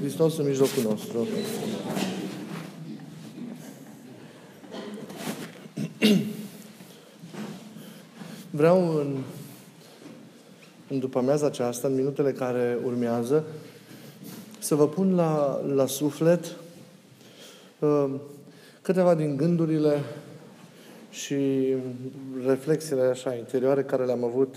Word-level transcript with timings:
Hristos 0.00 0.36
în 0.38 0.46
mijlocul 0.46 0.82
nostru. 0.82 1.26
Vreau 8.50 8.96
în, 8.96 9.16
în 10.88 10.98
după 10.98 11.18
amiaza 11.18 11.46
aceasta, 11.46 11.88
în 11.88 11.94
minutele 11.94 12.32
care 12.32 12.78
urmează, 12.84 13.44
să 14.58 14.74
vă 14.74 14.88
pun 14.88 15.14
la, 15.14 15.62
la 15.74 15.86
suflet 15.86 16.56
uh, 17.78 18.10
câteva 18.82 19.14
din 19.14 19.36
gândurile 19.36 20.00
și 21.10 21.74
reflexiile 22.46 23.02
așa 23.02 23.34
interioare 23.34 23.82
care 23.82 24.04
le-am 24.04 24.24
avut 24.24 24.56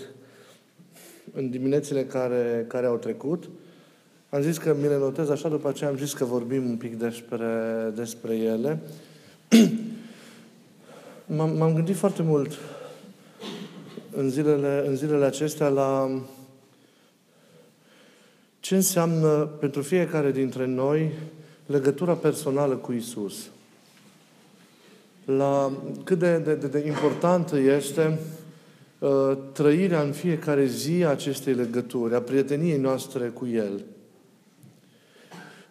în 1.34 1.50
diminețile 1.50 2.04
care, 2.04 2.64
care 2.68 2.86
au 2.86 2.96
trecut. 2.96 3.48
Am 4.30 4.40
zis 4.42 4.58
că 4.58 4.76
mi 4.80 4.88
le 4.88 4.98
notez 4.98 5.30
așa, 5.30 5.48
după 5.48 5.68
aceea 5.68 5.90
am 5.90 5.96
zis 5.96 6.12
că 6.12 6.24
vorbim 6.24 6.68
un 6.68 6.76
pic 6.76 6.98
despre, 6.98 7.46
despre 7.94 8.36
ele. 8.36 8.80
m-am, 11.36 11.56
m-am 11.56 11.74
gândit 11.74 11.96
foarte 11.96 12.22
mult 12.22 12.58
în 14.16 14.30
zilele, 14.30 14.84
în 14.86 14.96
zilele 14.96 15.24
acestea 15.24 15.68
la 15.68 16.10
ce 18.60 18.74
înseamnă 18.74 19.48
pentru 19.60 19.82
fiecare 19.82 20.30
dintre 20.30 20.66
noi 20.66 21.12
legătura 21.66 22.14
personală 22.14 22.74
cu 22.74 22.92
Isus. 22.92 23.50
La 25.24 25.72
cât 26.04 26.18
de, 26.18 26.38
de, 26.38 26.54
de, 26.54 26.66
de 26.66 26.86
importantă 26.86 27.58
este 27.58 28.18
uh, 28.98 29.38
trăirea 29.52 30.02
în 30.02 30.12
fiecare 30.12 30.64
zi 30.64 31.04
a 31.04 31.08
acestei 31.08 31.54
legături, 31.54 32.14
a 32.14 32.20
prieteniei 32.20 32.78
noastre 32.78 33.26
cu 33.26 33.46
El. 33.46 33.84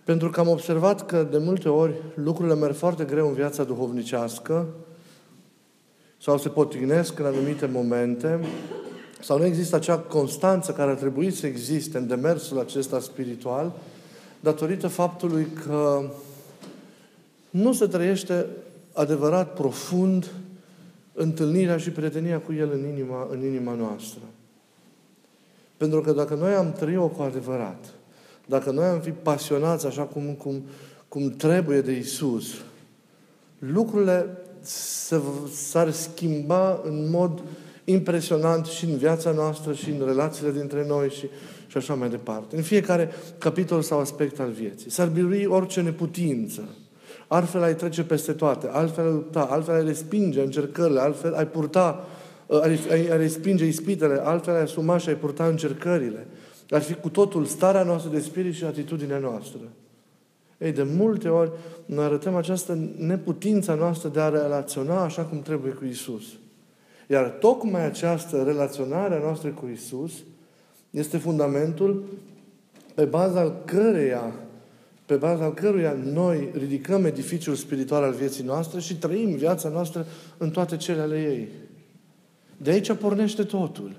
Pentru 0.09 0.29
că 0.29 0.39
am 0.39 0.47
observat 0.47 1.05
că 1.05 1.27
de 1.31 1.37
multe 1.37 1.69
ori 1.69 1.93
lucrurile 2.13 2.55
merg 2.55 2.75
foarte 2.75 3.03
greu 3.03 3.27
în 3.27 3.33
viața 3.33 3.63
duhovnicească 3.63 4.67
sau 6.21 6.37
se 6.37 6.49
potignesc 6.49 7.19
în 7.19 7.25
anumite 7.25 7.65
momente 7.65 8.39
sau 9.21 9.37
nu 9.37 9.45
există 9.45 9.75
acea 9.75 9.97
constanță 9.97 10.71
care 10.71 10.91
ar 10.91 10.95
trebui 10.95 11.31
să 11.31 11.47
existe 11.47 11.97
în 11.97 12.07
demersul 12.07 12.59
acesta 12.59 12.99
spiritual 12.99 13.71
datorită 14.39 14.87
faptului 14.87 15.47
că 15.65 16.01
nu 17.49 17.73
se 17.73 17.87
trăiește 17.87 18.45
adevărat, 18.93 19.53
profund, 19.53 20.31
întâlnirea 21.13 21.77
și 21.77 21.89
prietenia 21.91 22.39
cu 22.39 22.53
El 22.53 22.71
în 22.71 22.87
inima, 22.87 23.27
în 23.31 23.43
inima 23.43 23.73
noastră. 23.73 24.21
Pentru 25.77 26.01
că 26.01 26.11
dacă 26.11 26.35
noi 26.35 26.53
am 26.53 26.71
trăit-o 26.71 27.07
cu 27.07 27.21
adevărat, 27.21 27.93
dacă 28.49 28.71
noi 28.71 28.85
am 28.85 28.99
fi 28.99 29.09
pasionați 29.09 29.85
așa 29.85 30.01
cum, 30.01 30.23
cum, 30.23 30.63
cum 31.07 31.29
trebuie 31.29 31.81
de 31.81 31.91
Isus, 31.91 32.45
lucrurile 33.59 34.25
s-ar 35.51 35.91
schimba 35.91 36.81
în 36.83 37.09
mod 37.09 37.41
impresionant 37.83 38.65
și 38.65 38.85
în 38.85 38.97
viața 38.97 39.31
noastră 39.31 39.73
și 39.73 39.89
în 39.89 40.05
relațiile 40.05 40.51
dintre 40.51 40.85
noi 40.87 41.09
și, 41.09 41.29
și 41.67 41.77
așa 41.77 41.93
mai 41.93 42.09
departe. 42.09 42.55
În 42.55 42.61
fiecare 42.61 43.09
capitol 43.37 43.81
sau 43.81 43.99
aspect 43.99 44.39
al 44.39 44.49
vieții. 44.49 44.91
S-ar 44.91 45.07
birui 45.07 45.45
orice 45.45 45.81
neputință. 45.81 46.63
Altfel 47.27 47.63
ai 47.63 47.75
trece 47.75 48.03
peste 48.03 48.31
toate, 48.31 48.69
altfel 48.71 49.05
ai 49.05 49.11
lupta, 49.11 49.41
altfel 49.41 49.75
ai 49.75 49.85
respinge 49.85 50.41
încercările, 50.41 50.99
altfel 50.99 51.33
ai 51.33 51.47
purta, 51.47 52.07
ai, 52.61 52.79
ai, 52.91 53.09
ai 53.09 53.17
respinge 53.17 53.65
ispitele, 53.65 54.21
altfel 54.23 54.55
ai 54.55 54.61
asuma 54.61 54.97
și 54.97 55.09
ai 55.09 55.15
purta 55.15 55.45
încercările. 55.45 56.27
Ar 56.69 56.81
fi 56.81 56.93
cu 56.93 57.09
totul 57.09 57.45
starea 57.45 57.83
noastră 57.83 58.11
de 58.11 58.19
spirit 58.19 58.53
și 58.53 58.63
atitudinea 58.63 59.17
noastră. 59.17 59.59
Ei, 60.57 60.71
de 60.71 60.83
multe 60.83 61.29
ori 61.29 61.51
noi 61.85 62.05
arătăm 62.05 62.35
această 62.35 62.77
neputință 62.97 63.73
noastră 63.73 64.09
de 64.09 64.19
a 64.19 64.29
relaționa 64.29 65.03
așa 65.03 65.23
cum 65.23 65.41
trebuie 65.41 65.71
cu 65.71 65.85
Isus. 65.85 66.23
Iar 67.07 67.29
tocmai 67.29 67.85
această 67.85 68.43
relaționare 68.43 69.15
a 69.15 69.19
noastră 69.19 69.49
cu 69.49 69.67
Isus 69.73 70.11
este 70.89 71.17
fundamentul 71.17 72.03
pe 72.95 73.05
baza 73.05 73.39
al 73.39 73.61
căreia 73.65 74.33
pe 75.09 75.15
baza 75.15 75.43
al 75.43 75.53
căruia 75.53 75.97
noi 76.03 76.49
ridicăm 76.53 77.05
edificiul 77.05 77.55
spiritual 77.55 78.03
al 78.03 78.13
vieții 78.13 78.43
noastre 78.43 78.79
și 78.79 78.97
trăim 78.97 79.35
viața 79.35 79.69
noastră 79.69 80.05
în 80.37 80.49
toate 80.49 80.77
cele 80.77 81.01
ale 81.01 81.21
ei. 81.21 81.47
De 82.57 82.71
aici 82.71 82.93
pornește 82.93 83.43
totul. 83.43 83.95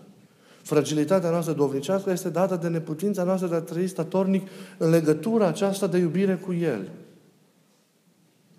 Fragilitatea 0.70 1.30
noastră 1.30 1.52
dovnicească 1.52 2.10
este 2.10 2.28
dată 2.28 2.56
de 2.56 2.68
neputința 2.68 3.22
noastră 3.22 3.48
de 3.48 3.54
a 3.54 3.60
trăi 3.60 3.86
statornic 3.86 4.48
în 4.78 4.90
legătura 4.90 5.46
aceasta 5.46 5.86
de 5.86 5.98
iubire 5.98 6.34
cu 6.34 6.52
El. 6.52 6.90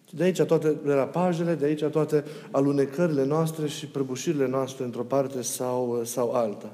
De 0.10 0.24
aici 0.24 0.42
toate 0.42 0.76
derapajele, 0.86 1.56
de 1.56 1.66
aici 1.66 1.84
toate 1.84 2.24
alunecările 2.52 3.26
noastre 3.26 3.68
și 3.68 3.88
prăbușirile 3.88 4.48
noastre 4.48 4.84
într-o 4.84 5.02
parte 5.02 5.42
sau, 5.42 6.02
sau 6.04 6.32
alta. 6.32 6.72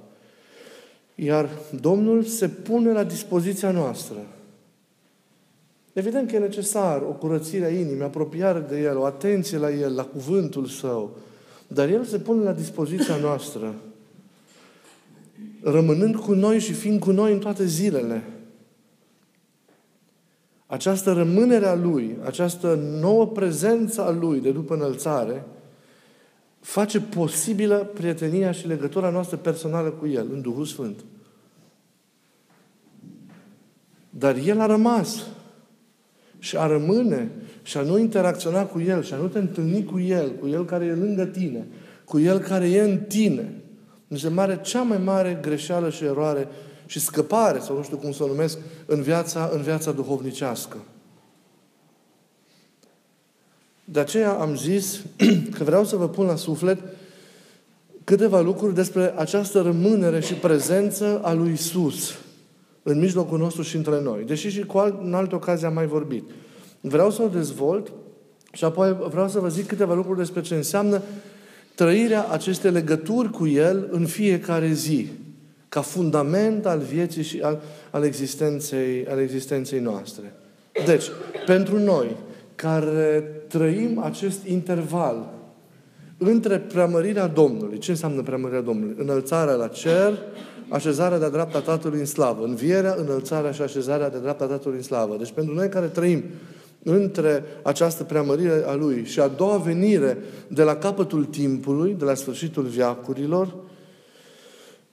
Iar 1.16 1.50
Domnul 1.82 2.24
se 2.24 2.48
pune 2.48 2.92
la 2.92 3.04
dispoziția 3.04 3.72
noastră. 3.72 4.18
Evident 5.94 6.30
că 6.30 6.36
e 6.36 6.40
necesar 6.40 7.02
o 7.02 7.12
curățire 7.12 7.66
a 7.66 7.70
inimii, 7.70 8.04
apropiare 8.04 8.60
de 8.60 8.82
El, 8.82 8.98
o 8.98 9.06
atenție 9.06 9.58
la 9.58 9.72
El, 9.72 9.96
la 9.96 10.04
cuvântul 10.06 10.66
Său. 10.66 11.18
Dar 11.68 11.90
El 11.90 12.04
se 12.04 12.20
pune 12.20 12.44
la 12.44 12.54
dispoziția 12.54 13.16
noastră, 13.16 13.74
rămânând 15.62 16.16
cu 16.16 16.34
noi 16.34 16.60
și 16.60 16.74
fiind 16.74 17.00
cu 17.00 17.12
noi 17.12 17.34
în 17.34 17.40
toate 17.40 17.66
zilele. 17.66 18.24
Această 20.66 21.14
rămânere 21.14 21.66
a 21.66 21.76
Lui, 21.76 22.18
această 22.24 22.80
nouă 23.00 23.28
prezență 23.28 24.02
a 24.02 24.12
Lui 24.12 24.40
de 24.40 24.52
după 24.52 24.74
înălțare, 24.74 25.46
face 26.60 27.00
posibilă 27.00 27.92
prietenia 27.94 28.52
și 28.52 28.68
legătura 28.68 29.10
noastră 29.10 29.38
personală 29.38 29.90
cu 29.90 30.08
El, 30.08 30.28
în 30.32 30.42
Duhul 30.42 30.66
Sfânt. 30.66 31.04
Dar 34.10 34.36
El 34.36 34.60
a 34.60 34.66
rămas 34.66 35.26
și 36.40 36.58
a 36.58 36.68
rămâne 36.68 37.32
și 37.64 37.78
a 37.78 37.82
nu 37.82 37.98
interacționa 37.98 38.66
cu 38.66 38.80
El 38.80 39.04
și 39.04 39.14
a 39.14 39.18
nu 39.18 39.28
te 39.28 39.40
întâlni 39.40 39.84
cu 39.84 40.00
El, 40.00 40.32
cu 40.32 40.48
El 40.48 40.66
care 40.66 40.86
e 40.86 40.94
lângă 40.94 41.26
tine, 41.26 41.68
cu 42.06 42.20
El 42.20 42.40
care 42.40 42.70
e 42.70 42.82
în 42.82 42.98
tine, 42.98 43.62
mi 44.08 44.20
se 44.20 44.28
mare 44.28 44.60
cea 44.62 44.82
mai 44.82 44.98
mare 44.98 45.40
greșeală 45.42 45.90
și 45.90 46.04
eroare 46.04 46.48
și 46.86 47.00
scăpare, 47.00 47.60
sau 47.60 47.76
nu 47.76 47.84
știu 47.84 47.98
cum 47.98 48.12
să 48.12 48.24
o 48.24 48.28
numesc, 48.28 48.58
în 48.86 49.02
viața, 49.02 49.50
în 49.54 49.62
viața 49.62 49.92
duhovnicească. 49.92 50.78
De 53.84 54.00
aceea 54.00 54.32
am 54.32 54.56
zis 54.56 55.02
că 55.58 55.64
vreau 55.64 55.86
să 55.86 55.96
vă 55.96 56.10
pun 56.10 56.26
la 56.26 56.36
suflet 56.36 56.80
câteva 58.04 58.40
lucruri 58.42 58.76
despre 58.76 59.14
această 59.18 59.62
rămânere 59.62 60.20
și 60.20 60.34
prezență 60.34 61.20
a 61.24 61.34
lui 61.34 61.52
Isus 61.52 62.14
în 62.84 63.00
mijlocul 63.00 63.38
nostru 63.38 63.62
și 63.62 63.76
între 63.76 64.02
noi. 64.02 64.24
Deși 64.24 64.50
și 64.50 64.66
cu 64.66 64.78
alt, 64.78 65.02
în 65.04 65.14
alte 65.14 65.36
ocazii 65.36 65.66
am 65.66 65.74
mai 65.74 65.86
vorbit. 65.86 66.30
Vreau 66.82 67.12
să 67.12 67.22
o 67.22 67.28
dezvolt 67.28 67.92
și 68.52 68.64
apoi 68.64 68.94
vreau 69.10 69.30
să 69.30 69.40
vă 69.40 69.48
zic 69.48 69.68
câteva 69.68 69.94
lucruri 69.94 70.18
despre 70.18 70.42
ce 70.42 70.56
înseamnă 70.56 71.02
trăirea 71.78 72.28
acestei 72.30 72.72
legături 72.72 73.30
cu 73.30 73.48
El 73.48 73.88
în 73.92 74.06
fiecare 74.06 74.72
zi, 74.72 75.08
ca 75.70 75.82
fundament 75.82 76.66
al 76.66 76.80
vieții 76.80 77.24
și 77.24 77.40
al, 77.40 77.62
al, 77.92 78.04
existenței, 78.04 79.06
al 79.10 79.20
existenței 79.20 79.80
noastre. 79.80 80.34
Deci, 80.86 81.04
pentru 81.46 81.80
noi, 81.80 82.16
care 82.56 83.32
trăim 83.48 84.00
acest 84.00 84.46
interval 84.46 85.34
între 86.18 86.58
preamărirea 86.58 87.28
Domnului, 87.28 87.78
ce 87.78 87.92
înseamnă 87.92 88.22
preamărirea 88.22 88.62
Domnului? 88.62 88.96
Înălțarea 88.98 89.54
la 89.54 89.68
cer, 89.68 90.18
așezarea 90.70 91.20
de-a 91.20 91.30
dreapta 91.30 91.60
Tatălui 91.60 92.00
în 92.00 92.06
slavă. 92.06 92.44
Învierea, 92.46 92.96
înălțarea 92.98 93.52
și 93.52 93.62
așezarea 93.62 94.10
de 94.10 94.20
dreapta 94.20 94.46
Tatălui 94.46 94.78
în 94.78 94.84
slavă. 94.84 95.16
Deci 95.18 95.32
pentru 95.32 95.54
noi 95.54 95.70
care 95.70 95.86
trăim 95.86 96.24
între 96.84 97.44
această 97.64 98.04
preamărire 98.04 98.64
a 98.66 98.74
Lui 98.74 99.06
și 99.06 99.20
a 99.20 99.28
doua 99.28 99.58
venire 99.58 100.18
de 100.48 100.64
la 100.64 100.76
capătul 100.76 101.26
timpului, 101.26 101.94
de 101.94 102.06
la 102.06 102.14
sfârșitul 102.14 102.64
viacurilor, 102.64 103.56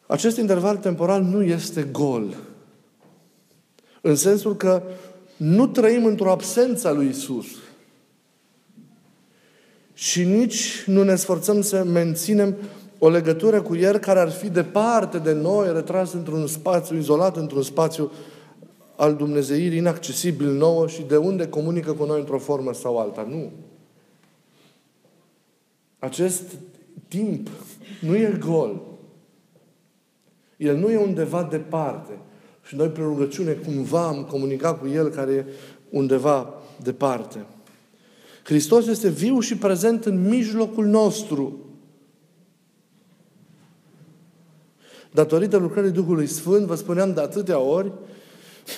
acest 0.07 0.37
interval 0.37 0.77
temporal 0.77 1.23
nu 1.23 1.43
este 1.43 1.89
gol. 1.93 2.37
În 4.01 4.17
sensul 4.17 4.57
că 4.57 4.83
nu 5.37 5.67
trăim 5.67 6.05
într-o 6.05 6.31
absență 6.31 6.89
a 6.89 6.93
lui 6.93 7.09
Isus. 7.09 7.47
Și 9.95 10.25
nici 10.25 10.85
nu 10.87 11.03
ne 11.03 11.15
sforțăm 11.15 11.63
să 11.63 11.85
menținem 11.85 12.57
o 12.99 13.09
legătură 13.09 13.63
cu 13.63 13.77
El 13.77 13.99
care 13.99 14.19
ar 14.19 14.31
fi 14.31 14.51
departe 14.51 15.19
de 15.19 15.33
noi, 15.33 15.73
retras 15.73 16.13
într-un 16.13 16.47
spațiu, 16.47 16.97
izolat 16.97 17.37
într-un 17.37 17.63
spațiu 17.63 18.13
al 18.97 19.17
Dumnezeirii, 19.17 19.79
inaccesibil 19.79 20.51
nouă 20.51 20.89
și 20.89 21.03
de 21.03 21.17
unde 21.17 21.49
comunică 21.49 21.93
cu 21.93 22.05
noi 22.05 22.19
într-o 22.19 22.39
formă 22.39 22.73
sau 22.73 22.99
alta. 22.99 23.27
Nu. 23.31 23.53
Acest 25.99 26.43
timp 27.09 27.49
nu 28.01 28.17
e 28.17 28.39
gol. 28.47 28.83
El 30.57 30.77
nu 30.77 30.91
e 30.91 30.97
undeva 30.97 31.43
departe. 31.43 32.19
Și 32.63 32.77
noi, 32.77 32.89
prin 32.89 33.05
rugăciune, 33.05 33.53
cumva 33.53 34.07
am 34.07 34.25
comunicat 34.25 34.81
cu 34.81 34.87
El 34.87 35.09
care 35.09 35.33
e 35.33 35.45
undeva 35.91 36.55
departe. 36.83 37.47
Hristos 38.43 38.87
este 38.87 39.09
viu 39.09 39.41
și 39.41 39.57
prezent 39.57 40.05
în 40.05 40.29
mijlocul 40.29 40.87
nostru. 40.87 41.59
Datorită 45.13 45.57
lucrării 45.57 45.91
Duhului 45.91 46.27
Sfânt, 46.27 46.67
vă 46.67 46.75
spuneam 46.75 47.13
de 47.13 47.21
atâtea 47.21 47.59
ori, 47.59 47.93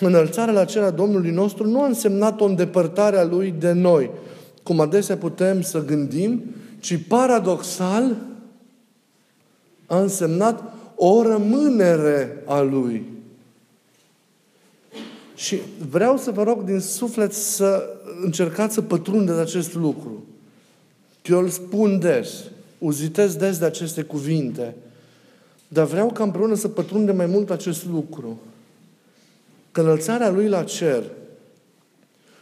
înălțarea 0.00 0.54
la 0.54 0.64
cerea 0.64 0.90
Domnului 0.90 1.30
nostru 1.30 1.66
nu 1.66 1.82
a 1.82 1.86
însemnat 1.86 2.40
o 2.40 2.44
îndepărtare 2.44 3.16
a 3.16 3.24
Lui 3.24 3.54
de 3.58 3.72
noi, 3.72 4.10
cum 4.62 4.80
adesea 4.80 5.16
putem 5.16 5.62
să 5.62 5.84
gândim, 5.84 6.42
ci 6.80 7.00
paradoxal 7.08 8.16
a 9.86 10.00
însemnat 10.00 10.74
o 10.94 11.22
rămânere 11.22 12.42
a 12.46 12.60
Lui. 12.60 13.04
Și 15.34 15.60
vreau 15.90 16.16
să 16.16 16.30
vă 16.30 16.42
rog 16.42 16.64
din 16.64 16.80
suflet 16.80 17.32
să 17.32 17.82
încercați 18.24 18.74
să 18.74 18.82
pătrundeți 18.82 19.38
acest 19.38 19.74
lucru. 19.74 20.24
Eu 21.24 21.38
îl 21.38 21.48
spun 21.48 21.98
des, 21.98 22.28
uzitez 22.78 23.34
des 23.34 23.58
de 23.58 23.64
aceste 23.64 24.02
cuvinte, 24.02 24.74
dar 25.68 25.86
vreau 25.86 26.10
ca 26.10 26.22
împreună 26.22 26.54
să 26.54 26.68
pătrundem 26.68 27.16
mai 27.16 27.26
mult 27.26 27.50
acest 27.50 27.86
lucru. 27.86 28.40
Că 29.76 29.82
înălțarea 29.82 30.31
Lui 30.31 30.49
la 30.49 30.62
cer 30.62 31.02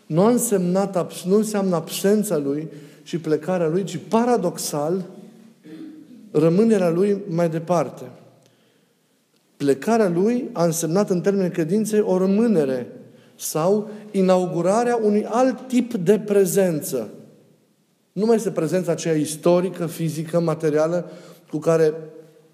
nu, 0.07 0.23
a 0.23 0.31
însemnat, 0.31 1.23
nu 1.25 1.37
înseamnă 1.37 1.75
absența 1.75 2.37
Lui 2.37 2.69
și 3.03 3.19
plecarea 3.19 3.69
Lui, 3.69 3.85
ci 3.85 3.99
paradoxal 4.09 5.05
rămânerea 6.31 6.91
Lui 6.91 7.23
mai 7.29 7.49
departe. 7.49 8.03
Plecarea 9.57 10.09
Lui 10.09 10.49
a 10.53 10.65
însemnat 10.65 11.11
în 11.11 11.21
termeni 11.21 11.51
credinței 11.51 12.01
o 12.01 12.19
rămânere 12.19 12.87
sau 13.37 13.91
inaugurarea 14.11 14.99
unui 15.03 15.25
alt 15.25 15.69
tip 15.69 15.95
de 15.95 16.19
prezență. 16.19 17.09
Nu 18.13 18.27
mai 18.27 18.37
este 18.37 18.51
prezența 18.51 18.93
aceea 18.93 19.15
istorică, 19.15 19.87
fizică, 19.87 20.41
materială, 20.41 21.11
cu 21.51 21.59
care 21.59 21.95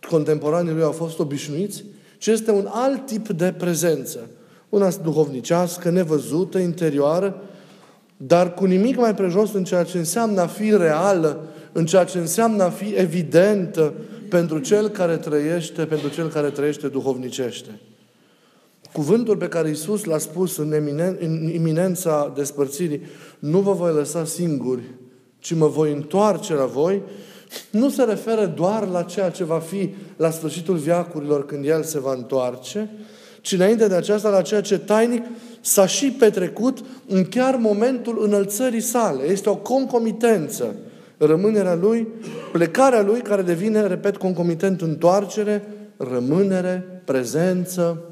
contemporanii 0.09 0.73
lui 0.73 0.83
au 0.83 0.93
fost 0.93 1.19
obișnuiți, 1.19 1.85
ci 2.19 2.27
este 2.27 2.51
un 2.51 2.69
alt 2.71 3.07
tip 3.07 3.29
de 3.29 3.55
prezență. 3.59 4.21
Una 4.71 4.91
duhovnicească, 5.03 5.91
nevăzută, 5.91 6.59
interioară, 6.59 7.43
dar 8.17 8.55
cu 8.55 8.65
nimic 8.65 8.97
mai 8.97 9.15
prejos 9.15 9.53
în 9.53 9.65
ceea 9.65 9.83
ce 9.83 9.99
înseamnă 9.99 10.41
a 10.41 10.47
fi 10.47 10.77
reală, 10.77 11.41
în 11.73 11.87
ceea 11.87 12.05
ce 12.05 12.19
înseamnă 12.19 12.63
a 12.63 12.71
fi 12.71 12.95
evidentă 12.95 13.95
pentru 14.29 14.59
cel 14.59 14.89
care 14.89 15.17
trăiește, 15.17 15.85
pentru 15.85 16.09
cel 16.09 16.29
care 16.29 16.51
trăiește 16.51 16.89
duhovnicește. 16.89 17.81
Cuvântul 18.93 19.37
pe 19.37 19.49
care 19.49 19.69
Iisus 19.69 20.05
l-a 20.05 20.19
spus 20.19 20.57
în, 20.57 20.73
eminen, 20.73 21.17
în 21.21 21.51
iminența 21.55 22.33
despărțirii, 22.35 23.03
nu 23.39 23.59
vă 23.59 23.73
voi 23.73 23.93
lăsa 23.93 24.25
singuri, 24.25 24.83
ci 25.39 25.55
mă 25.55 25.67
voi 25.67 25.93
întoarce 25.93 26.55
la 26.55 26.65
voi, 26.65 27.03
nu 27.71 27.91
se 27.91 28.03
referă 28.03 28.47
doar 28.47 28.87
la 28.87 29.03
ceea 29.03 29.31
ce 29.31 29.45
va 29.45 29.59
fi 29.59 29.95
la 30.17 30.31
sfârșitul 30.31 30.77
viacurilor 30.77 31.47
când 31.47 31.67
El 31.67 31.83
se 31.83 32.01
va 32.01 32.13
întoarce, 32.13 32.91
ci 33.41 33.53
înainte 33.53 33.89
de 33.89 33.95
aceasta 33.95 34.29
la 34.29 34.43
ceea 34.43 34.61
ce 34.61 34.79
tainic 34.79 35.25
s-a 35.61 35.87
și 35.87 36.11
petrecut 36.11 36.79
în 37.07 37.25
chiar 37.25 37.57
momentul 37.57 38.25
înălțării 38.25 38.81
sale. 38.81 39.25
Este 39.25 39.49
o 39.49 39.57
concomitență. 39.57 40.75
Rămânerea 41.17 41.75
Lui, 41.75 42.09
plecarea 42.53 43.03
Lui, 43.03 43.21
care 43.21 43.43
devine, 43.43 43.87
repet, 43.87 44.17
concomitent 44.17 44.81
întoarcere, 44.81 45.63
rămânere, 45.97 47.03
prezență. 47.05 48.03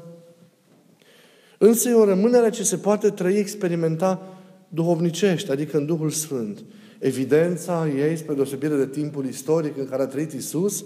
Însă 1.57 1.89
e 1.89 1.93
o 1.93 2.05
rămânere 2.05 2.49
ce 2.49 2.63
se 2.63 2.77
poate 2.77 3.09
trăi, 3.09 3.37
experimenta 3.37 4.37
duhovnicește, 4.67 5.51
adică 5.51 5.77
în 5.77 5.85
Duhul 5.85 6.09
Sfânt. 6.09 6.63
Evidența 6.99 7.87
ei, 7.97 8.17
spre 8.17 8.33
deosebire 8.33 8.75
de 8.75 8.87
timpul 8.87 9.25
istoric 9.25 9.77
în 9.77 9.89
care 9.89 10.01
a 10.01 10.07
trăit 10.07 10.31
Isus, 10.31 10.85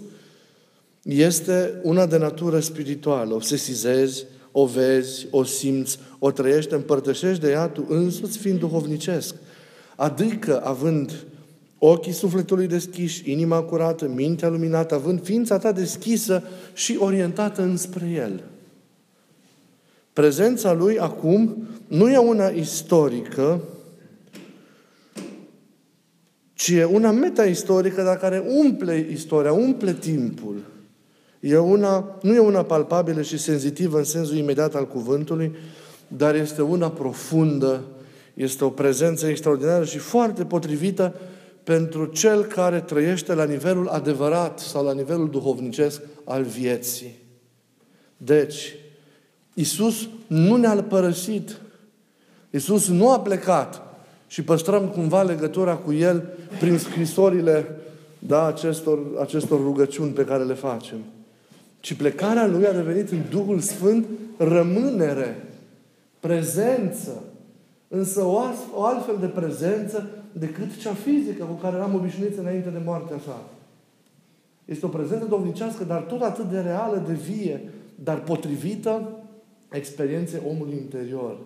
este 1.02 1.80
una 1.82 2.06
de 2.06 2.18
natură 2.18 2.60
spirituală. 2.60 3.34
O 3.34 3.40
sesizezi, 3.40 4.24
o 4.56 4.66
vezi, 4.66 5.26
o 5.30 5.44
simți, 5.44 5.98
o 6.18 6.30
trăiești, 6.30 6.74
împărtășești 6.74 7.42
de 7.42 7.50
ea 7.50 7.68
tu 7.68 7.84
însuți 7.88 8.38
fiind 8.38 8.58
duhovnicesc. 8.58 9.34
Adică, 9.96 10.64
având 10.64 11.24
ochii 11.78 12.12
sufletului 12.12 12.66
deschiși, 12.66 13.30
inima 13.30 13.62
curată, 13.62 14.08
mintea 14.08 14.48
luminată, 14.48 14.94
având 14.94 15.22
ființa 15.22 15.58
ta 15.58 15.72
deschisă 15.72 16.42
și 16.72 16.96
orientată 16.98 17.62
înspre 17.62 18.10
El. 18.10 18.42
Prezența 20.12 20.72
Lui 20.72 20.98
acum 20.98 21.66
nu 21.86 22.10
e 22.10 22.16
una 22.18 22.46
istorică, 22.46 23.60
ci 26.52 26.68
e 26.68 26.84
una 26.84 27.10
meta-istorică, 27.10 28.02
dar 28.02 28.16
care 28.16 28.44
umple 28.46 29.08
istoria, 29.10 29.52
umple 29.52 29.92
timpul. 29.92 30.72
E 31.46 31.58
una, 31.58 32.18
nu 32.22 32.34
e 32.34 32.38
una 32.38 32.62
palpabilă 32.62 33.22
și 33.22 33.38
senzitivă 33.38 33.98
în 33.98 34.04
sensul 34.04 34.36
imediat 34.36 34.74
al 34.74 34.88
cuvântului, 34.88 35.56
dar 36.08 36.34
este 36.34 36.62
una 36.62 36.90
profundă, 36.90 37.82
este 38.34 38.64
o 38.64 38.68
prezență 38.68 39.26
extraordinară 39.26 39.84
și 39.84 39.98
foarte 39.98 40.44
potrivită 40.44 41.14
pentru 41.62 42.04
cel 42.06 42.44
care 42.44 42.80
trăiește 42.80 43.34
la 43.34 43.44
nivelul 43.44 43.88
adevărat 43.88 44.58
sau 44.58 44.84
la 44.84 44.92
nivelul 44.92 45.30
duhovnicesc 45.30 46.00
al 46.24 46.42
vieții. 46.42 47.18
Deci, 48.16 48.76
Isus 49.54 50.08
nu 50.26 50.56
ne-a 50.56 50.84
părăsit. 50.88 51.60
Isus 52.50 52.88
nu 52.88 53.10
a 53.10 53.20
plecat 53.20 53.82
și 54.26 54.42
păstrăm 54.42 54.88
cumva 54.88 55.22
legătura 55.22 55.76
cu 55.76 55.92
El 55.92 56.28
prin 56.60 56.78
scrisorile 56.78 57.76
da, 58.18 58.46
acestor, 58.46 58.98
acestor 59.20 59.60
rugăciuni 59.60 60.12
pe 60.12 60.24
care 60.24 60.44
le 60.44 60.54
facem 60.54 60.98
ci 61.84 61.94
plecarea 61.94 62.46
Lui 62.46 62.66
a 62.66 62.72
devenit 62.72 63.10
în 63.10 63.22
Duhul 63.30 63.60
Sfânt 63.60 64.06
rămânere, 64.36 65.48
prezență. 66.20 67.22
Însă 67.88 68.22
o, 68.22 68.42
o 68.74 68.84
altfel 68.84 69.16
de 69.20 69.26
prezență 69.26 70.08
decât 70.32 70.76
cea 70.76 70.94
fizică 70.94 71.44
cu 71.44 71.52
care 71.52 71.76
eram 71.76 71.94
obișnuiți 71.94 72.38
înainte 72.38 72.68
de 72.68 72.80
moartea 72.84 73.18
sa. 73.26 73.42
Este 74.64 74.86
o 74.86 74.88
prezență 74.88 75.24
domnicească, 75.24 75.84
dar 75.84 76.02
tot 76.02 76.22
atât 76.22 76.50
de 76.50 76.60
reală, 76.60 77.04
de 77.06 77.12
vie, 77.12 77.70
dar 77.94 78.20
potrivită 78.22 79.08
experienței 79.70 80.42
omului 80.48 80.76
interior, 80.76 81.38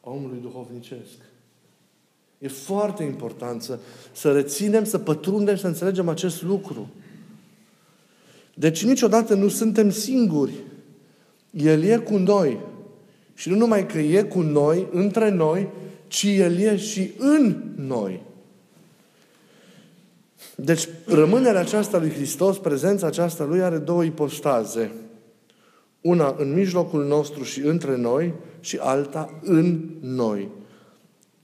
a 0.00 0.10
omului 0.10 0.38
duhovnicesc. 0.42 1.18
E 2.38 2.48
foarte 2.48 3.02
important 3.02 3.62
să, 3.62 3.78
să 4.12 4.32
reținem, 4.32 4.84
să 4.84 4.98
pătrundem, 4.98 5.56
să 5.56 5.66
înțelegem 5.66 6.08
acest 6.08 6.42
lucru. 6.42 6.88
Deci 8.60 8.84
niciodată 8.84 9.34
nu 9.34 9.48
suntem 9.48 9.90
singuri. 9.90 10.52
El 11.50 11.82
e 11.82 11.96
cu 11.96 12.16
noi. 12.16 12.58
Și 13.34 13.48
nu 13.48 13.56
numai 13.56 13.86
că 13.86 13.98
e 13.98 14.22
cu 14.22 14.40
noi, 14.40 14.86
între 14.92 15.30
noi, 15.30 15.68
ci 16.06 16.22
El 16.22 16.58
e 16.58 16.76
și 16.76 17.10
în 17.18 17.62
noi. 17.76 18.22
Deci 20.54 20.88
rămânerea 21.06 21.60
aceasta 21.60 21.98
lui 21.98 22.10
Hristos, 22.10 22.58
prezența 22.58 23.06
aceasta 23.06 23.44
Lui 23.44 23.62
are 23.62 23.78
două 23.78 24.04
ipostaze. 24.04 24.90
Una 26.00 26.34
în 26.38 26.52
mijlocul 26.52 27.04
nostru 27.04 27.42
și 27.42 27.60
între 27.60 27.96
noi 27.96 28.32
și 28.60 28.76
alta 28.80 29.40
în 29.42 29.80
noi. 30.00 30.48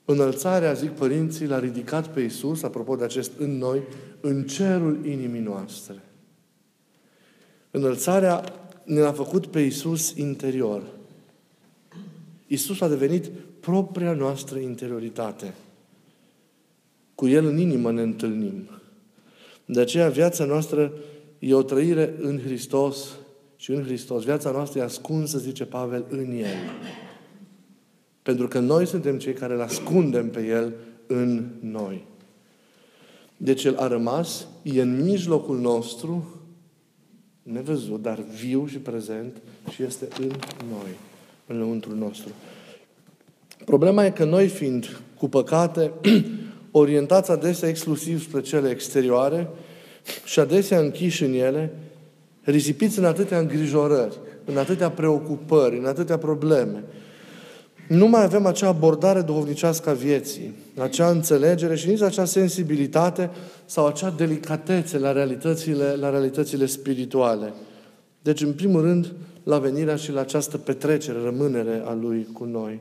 Înălțarea, 0.05 0.73
zic 0.73 0.91
părinții, 0.91 1.47
l-a 1.47 1.59
ridicat 1.59 2.07
pe 2.07 2.21
Iisus, 2.21 2.63
apropo 2.63 2.97
de 2.97 3.05
acest 3.05 3.31
în 3.39 3.59
noi, 3.59 3.83
în 4.21 4.43
cerul 4.43 4.99
inimii 5.05 5.41
noastre. 5.41 6.06
Înălțarea 7.77 8.45
ne-a 8.85 9.13
făcut 9.13 9.47
pe 9.47 9.61
Isus 9.61 10.11
interior. 10.17 10.83
Isus 12.47 12.81
a 12.81 12.89
devenit 12.89 13.31
propria 13.61 14.13
noastră 14.13 14.59
interioritate. 14.59 15.55
Cu 17.15 17.29
El 17.29 17.47
în 17.47 17.59
inimă 17.59 17.93
ne 17.93 18.03
întâlnim. 18.03 18.69
De 19.65 19.81
aceea 19.81 20.09
viața 20.09 20.45
noastră 20.45 20.93
e 21.39 21.55
o 21.55 21.63
trăire 21.63 22.15
în 22.21 22.41
Hristos 22.41 23.09
și 23.57 23.71
în 23.71 23.83
Hristos. 23.83 24.25
Viața 24.25 24.51
noastră 24.51 24.81
e 24.81 24.83
ascunsă, 24.83 25.39
zice 25.39 25.65
Pavel, 25.65 26.05
în 26.09 26.31
El. 26.31 26.57
Pentru 28.23 28.49
că 28.49 28.59
noi 28.59 28.87
suntem 28.87 29.19
cei 29.19 29.33
care 29.33 29.55
îl 29.55 29.61
ascundem 29.61 30.31
pe 30.31 30.47
El 30.47 30.75
în 31.07 31.49
noi. 31.61 32.05
Deci 33.37 33.65
El 33.65 33.77
a 33.77 33.87
rămas, 33.87 34.47
e 34.63 34.81
în 34.81 35.05
mijlocul 35.05 35.59
nostru, 35.59 36.36
nevăzut, 37.53 38.03
dar 38.03 38.19
viu 38.41 38.67
și 38.67 38.79
prezent 38.79 39.37
și 39.71 39.83
este 39.83 40.09
în 40.21 40.33
noi, 40.71 40.91
în 41.47 41.59
lăuntrul 41.59 41.97
nostru. 41.97 42.29
Problema 43.65 44.05
e 44.05 44.11
că 44.11 44.25
noi 44.25 44.49
fiind 44.49 45.01
cu 45.19 45.29
păcate, 45.29 45.93
orientați 46.71 47.31
adesea 47.31 47.69
exclusiv 47.69 48.23
spre 48.23 48.41
cele 48.41 48.71
exterioare 48.71 49.49
și 50.25 50.41
adesea 50.41 50.79
închiși 50.79 51.25
în 51.25 51.33
ele, 51.33 51.73
risipiți 52.43 52.99
în 52.99 53.05
atâtea 53.05 53.39
îngrijorări. 53.39 54.19
în 54.45 54.57
atâtea 54.57 54.91
preocupări, 54.91 55.79
în 55.79 55.85
atâtea 55.85 56.19
probleme, 56.19 56.85
nu 57.89 58.07
mai 58.07 58.23
avem 58.23 58.47
acea 58.47 58.69
abordare 58.69 59.21
duhovnicească 59.21 59.91
a 59.91 59.93
vieții, 59.93 60.55
acea 60.77 61.11
înțelegere 61.11 61.77
și 61.77 61.89
nici 61.89 62.01
acea 62.01 62.25
sensibilitate 62.25 63.31
sau 63.65 63.87
acea 63.87 64.11
delicatețe 64.11 64.99
la 64.99 65.13
realitățile, 65.13 65.95
la 65.95 66.11
realitățile 66.11 66.67
spirituale. 66.67 67.53
Deci, 68.23 68.41
în 68.41 68.53
primul 68.53 68.81
rând, 68.81 69.13
la 69.43 69.59
venirea 69.59 69.97
și 69.97 70.13
la 70.13 70.21
această 70.21 70.59
petrecere, 70.59 71.19
rămânere 71.25 71.83
a 71.85 71.93
Lui 71.93 72.27
cu 72.33 72.45
noi. 72.45 72.81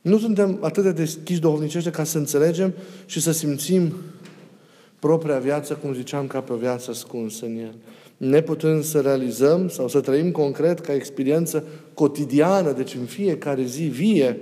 Nu 0.00 0.18
suntem 0.18 0.58
atât 0.60 0.82
de 0.82 0.92
deschiși 0.92 1.40
duhovnicește 1.40 1.90
ca 1.90 2.04
să 2.04 2.18
înțelegem 2.18 2.72
și 3.06 3.20
să 3.20 3.32
simțim 3.32 3.94
propria 4.98 5.38
viață, 5.38 5.74
cum 5.74 5.94
ziceam, 5.94 6.26
ca 6.26 6.40
pe 6.40 6.52
o 6.52 6.56
viață 6.56 6.90
ascunsă 6.90 7.44
în 7.44 7.56
El. 7.56 7.74
Neputând 8.20 8.82
să 8.82 9.00
realizăm 9.00 9.68
sau 9.68 9.88
să 9.88 10.00
trăim 10.00 10.30
concret 10.30 10.80
ca 10.80 10.94
experiență 10.94 11.64
cotidiană, 11.94 12.72
deci 12.72 12.94
în 12.94 13.04
fiecare 13.04 13.62
zi 13.62 13.82
vie, 13.82 14.38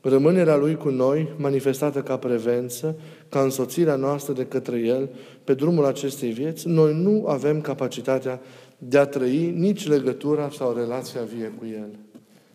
rămânerea 0.00 0.56
Lui 0.56 0.76
cu 0.76 0.88
noi, 0.88 1.28
manifestată 1.36 2.02
ca 2.02 2.16
prevență, 2.16 2.96
ca 3.28 3.40
însoțirea 3.40 3.96
noastră 3.96 4.32
de 4.32 4.46
către 4.46 4.78
El, 4.78 5.08
pe 5.44 5.54
drumul 5.54 5.84
acestei 5.84 6.30
vieți, 6.30 6.68
noi 6.68 6.94
nu 7.02 7.26
avem 7.26 7.60
capacitatea 7.60 8.40
de 8.78 8.98
a 8.98 9.06
trăi 9.06 9.54
nici 9.56 9.86
legătura 9.86 10.50
sau 10.56 10.74
relația 10.76 11.20
vie 11.36 11.52
cu 11.58 11.66
El. 11.72 11.88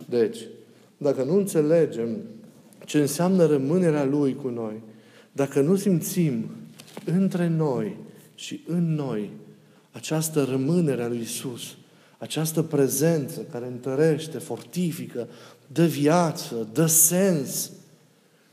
Deci, 0.10 0.38
dacă 0.98 1.24
nu 1.24 1.36
înțelegem 1.36 2.18
ce 2.86 3.00
înseamnă 3.00 3.46
rămânerea 3.46 4.06
Lui 4.06 4.36
cu 4.36 4.48
noi, 4.48 4.82
dacă 5.32 5.62
nu 5.62 5.76
simțim 5.76 6.50
între 7.06 7.48
noi 7.48 7.98
și 8.36 8.64
în 8.68 8.96
noi 8.96 9.30
această 9.94 10.48
rămânere 10.50 11.04
a 11.04 11.08
lui 11.08 11.20
Isus, 11.22 11.62
această 12.18 12.62
prezență 12.62 13.42
care 13.52 13.66
întărește, 13.66 14.38
fortifică, 14.38 15.28
dă 15.68 15.86
viață, 15.86 16.68
dă 16.74 16.86
sens, 16.86 17.72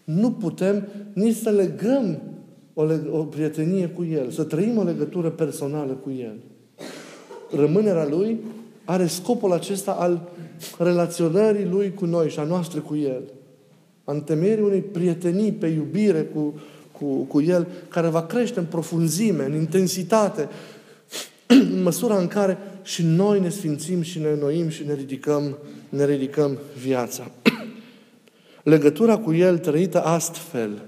nu 0.04 0.30
putem 0.30 0.88
nici 1.12 1.36
să 1.36 1.50
legăm 1.50 2.20
o, 2.74 2.84
leg- 2.84 3.10
o 3.10 3.24
prietenie 3.24 3.88
cu 3.88 4.04
El, 4.04 4.30
să 4.30 4.42
trăim 4.42 4.78
o 4.78 4.82
legătură 4.82 5.30
personală 5.30 5.92
cu 5.92 6.10
El. 6.10 6.36
Rămânerea 7.56 8.08
Lui 8.08 8.40
are 8.84 9.06
scopul 9.06 9.52
acesta 9.52 9.92
al 9.92 10.28
relaționării 10.78 11.64
Lui 11.64 11.94
cu 11.94 12.04
noi 12.04 12.30
și 12.30 12.38
a 12.38 12.42
noastră 12.44 12.80
cu 12.80 12.96
El. 12.96 13.22
A 14.04 14.12
întemeierii 14.12 14.64
unei 14.64 14.80
prietenii 14.80 15.52
pe 15.52 15.66
iubire 15.66 16.22
cu, 16.22 16.54
cu, 16.92 17.04
cu 17.04 17.40
El, 17.40 17.66
care 17.88 18.08
va 18.08 18.22
crește 18.22 18.58
în 18.58 18.64
profunzime, 18.64 19.44
în 19.44 19.54
intensitate, 19.54 20.48
în 21.50 21.82
măsura 21.82 22.18
în 22.18 22.26
care 22.26 22.58
și 22.82 23.02
noi 23.02 23.40
ne 23.40 23.48
sfințim 23.48 24.02
și 24.02 24.18
ne 24.18 24.28
înnoim 24.28 24.68
și 24.68 24.84
ne 24.84 24.94
ridicăm, 24.94 25.58
ne 25.88 26.04
ridicăm 26.06 26.58
viața. 26.82 27.30
Legătura 28.62 29.18
cu 29.18 29.32
El 29.32 29.58
trăită 29.58 30.04
astfel, 30.04 30.82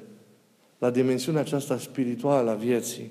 la 0.78 0.90
dimensiunea 0.90 1.40
aceasta 1.40 1.78
spirituală 1.78 2.50
a 2.50 2.54
vieții, 2.54 3.10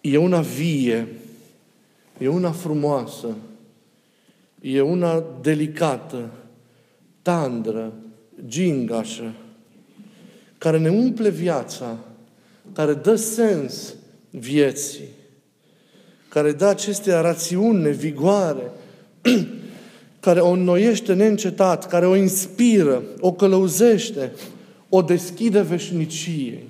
e 0.00 0.16
una 0.16 0.40
vie, 0.40 1.08
e 2.18 2.28
una 2.28 2.50
frumoasă, 2.50 3.36
e 4.60 4.80
una 4.80 5.24
delicată, 5.40 6.30
tandră, 7.22 7.92
gingașă, 8.46 9.32
care 10.58 10.78
ne 10.78 10.88
umple 10.88 11.30
viața, 11.30 11.96
care 12.72 12.94
dă 12.94 13.14
sens 13.14 13.94
vieții, 14.30 15.08
care 16.28 16.52
dă 16.52 16.66
aceste 16.66 17.14
rațiune, 17.14 17.90
vigoare, 17.90 18.70
care 20.20 20.40
o 20.40 20.50
înnoiește 20.50 21.14
neîncetat, 21.14 21.86
care 21.86 22.06
o 22.06 22.16
inspiră, 22.16 23.02
o 23.20 23.32
călăuzește, 23.32 24.32
o 24.88 25.02
deschide 25.02 25.60
veșniciei. 25.60 26.62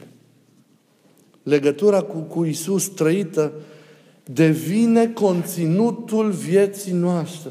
Legătura 1.43 2.03
cu, 2.03 2.19
cu 2.19 2.45
Isus 2.45 2.89
trăită 2.89 3.53
devine 4.25 5.09
conținutul 5.09 6.31
vieții 6.31 6.93
noastre. 6.93 7.51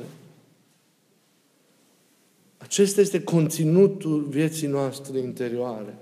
Acesta 2.57 3.01
este 3.01 3.21
conținutul 3.21 4.27
vieții 4.29 4.67
noastre 4.67 5.19
interioare. 5.19 5.97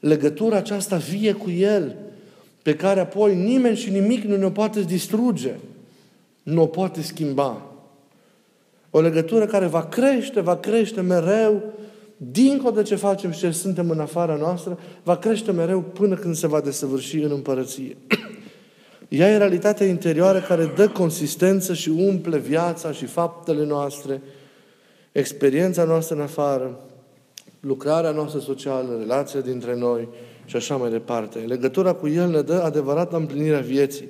Legătura 0.00 0.56
aceasta 0.56 0.96
vie 0.96 1.32
cu 1.32 1.50
El, 1.50 1.96
pe 2.64 2.76
care 2.76 3.00
apoi 3.00 3.34
nimeni 3.34 3.76
și 3.76 3.90
nimic 3.90 4.24
nu 4.24 4.36
ne 4.36 4.50
poate 4.50 4.80
distruge, 4.80 5.54
nu 6.42 6.62
o 6.62 6.66
poate 6.66 7.02
schimba. 7.02 7.62
O 8.90 9.00
legătură 9.00 9.46
care 9.46 9.66
va 9.66 9.84
crește, 9.84 10.40
va 10.40 10.56
crește 10.56 11.00
mereu, 11.00 11.62
dincolo 12.16 12.74
de 12.74 12.82
ce 12.82 12.94
facem 12.94 13.30
și 13.30 13.38
ce 13.38 13.50
suntem 13.50 13.90
în 13.90 14.00
afara 14.00 14.34
noastră, 14.34 14.78
va 15.02 15.16
crește 15.16 15.52
mereu 15.52 15.80
până 15.80 16.14
când 16.14 16.34
se 16.34 16.46
va 16.46 16.60
desăvârși 16.60 17.16
în 17.16 17.30
împărăție. 17.30 17.96
Ea 19.08 19.30
e 19.30 19.36
realitatea 19.36 19.86
interioară 19.86 20.40
care 20.40 20.72
dă 20.76 20.88
consistență 20.88 21.74
și 21.74 21.88
umple 21.88 22.38
viața 22.38 22.92
și 22.92 23.06
faptele 23.06 23.64
noastre, 23.64 24.22
experiența 25.12 25.84
noastră 25.84 26.14
în 26.14 26.20
afară, 26.20 26.80
lucrarea 27.60 28.10
noastră 28.10 28.40
socială, 28.40 28.96
relația 28.98 29.40
dintre 29.40 29.76
noi 29.76 30.08
și 30.44 30.56
așa 30.56 30.76
mai 30.76 30.90
departe. 30.90 31.38
Legătura 31.38 31.92
cu 31.92 32.08
El 32.08 32.30
ne 32.30 32.40
dă 32.40 32.62
adevărata 32.62 33.16
împlinirea 33.16 33.60
vieții. 33.60 34.08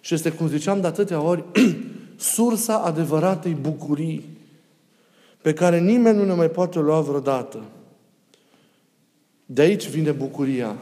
Și 0.00 0.14
este, 0.14 0.32
cum 0.32 0.48
ziceam 0.48 0.80
de 0.80 0.86
atâtea 0.86 1.20
ori, 1.20 1.44
sursa 2.16 2.78
adevăratei 2.78 3.56
bucurii 3.60 4.36
pe 5.42 5.52
care 5.52 5.80
nimeni 5.80 6.16
nu 6.16 6.24
ne 6.24 6.34
mai 6.34 6.50
poate 6.50 6.78
lua 6.78 7.00
vreodată. 7.00 7.64
De 9.46 9.62
aici 9.62 9.88
vine 9.88 10.10
bucuria 10.10 10.76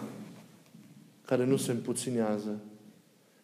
care 1.25 1.45
nu 1.45 1.56
se 1.56 1.71
împuținează. 1.71 2.59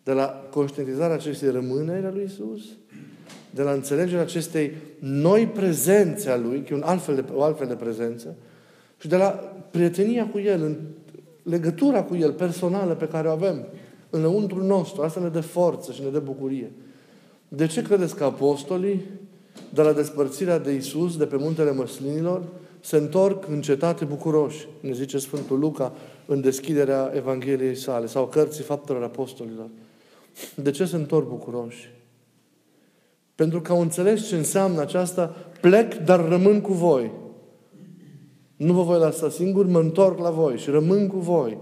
De 0.02 0.12
la 0.12 0.48
conștientizarea 0.50 1.14
acestei 1.14 1.50
rămâneri 1.50 2.06
a 2.06 2.10
lui 2.10 2.24
Isus, 2.24 2.62
de 3.50 3.62
la 3.62 3.72
înțelegerea 3.72 4.22
acestei 4.22 4.72
noi 4.98 5.46
prezențe 5.46 6.30
a 6.30 6.36
Lui, 6.36 6.62
că 6.62 6.72
e 6.72 6.76
un 6.76 6.82
altfel 6.82 7.14
de, 7.14 7.24
o 7.32 7.42
altfel 7.42 7.66
de 7.66 7.74
prezență, 7.74 8.36
și 8.98 9.08
de 9.08 9.16
la 9.16 9.26
prietenia 9.70 10.26
cu 10.26 10.38
El, 10.38 10.62
în 10.62 10.76
legătura 11.42 12.02
cu 12.02 12.16
El 12.16 12.32
personală 12.32 12.94
pe 12.94 13.08
care 13.08 13.28
o 13.28 13.30
avem 13.30 13.66
înăuntru 14.10 14.64
nostru. 14.64 15.02
Asta 15.02 15.20
ne 15.20 15.28
dă 15.28 15.40
forță 15.40 15.92
și 15.92 16.02
ne 16.02 16.08
dă 16.08 16.18
bucurie. 16.20 16.72
De 17.48 17.66
ce 17.66 17.82
credeți 17.82 18.16
că 18.16 18.24
apostolii, 18.24 19.02
de 19.74 19.82
la 19.82 19.92
despărțirea 19.92 20.58
de 20.58 20.72
Isus, 20.72 21.16
de 21.16 21.26
pe 21.26 21.36
muntele 21.36 21.72
măslinilor, 21.72 22.42
se 22.80 22.96
întorc 22.96 23.48
în 23.48 23.60
cetate 23.60 24.04
bucuroși, 24.04 24.68
ne 24.80 24.92
zice 24.92 25.18
Sfântul 25.18 25.58
Luca 25.58 25.92
în 26.26 26.40
deschiderea 26.40 27.12
Evangheliei 27.14 27.76
sale 27.76 28.06
sau 28.06 28.26
cărții 28.26 28.64
faptelor 28.64 29.02
apostolilor. 29.02 29.66
De 30.54 30.70
ce 30.70 30.84
se 30.84 30.96
întorc 30.96 31.28
bucuroși? 31.28 31.90
Pentru 33.34 33.60
că 33.60 33.72
au 33.72 33.80
înțeles 33.80 34.28
ce 34.28 34.36
înseamnă 34.36 34.80
aceasta, 34.80 35.36
plec, 35.60 35.94
dar 35.94 36.28
rămân 36.28 36.60
cu 36.60 36.72
voi. 36.72 37.10
Nu 38.62 38.72
vă 38.72 38.82
voi 38.82 38.98
lăsa 38.98 39.30
singur, 39.30 39.66
mă 39.66 39.78
întorc 39.78 40.18
la 40.18 40.30
voi 40.30 40.58
și 40.58 40.70
rămân 40.70 41.06
cu 41.06 41.18
voi. 41.18 41.58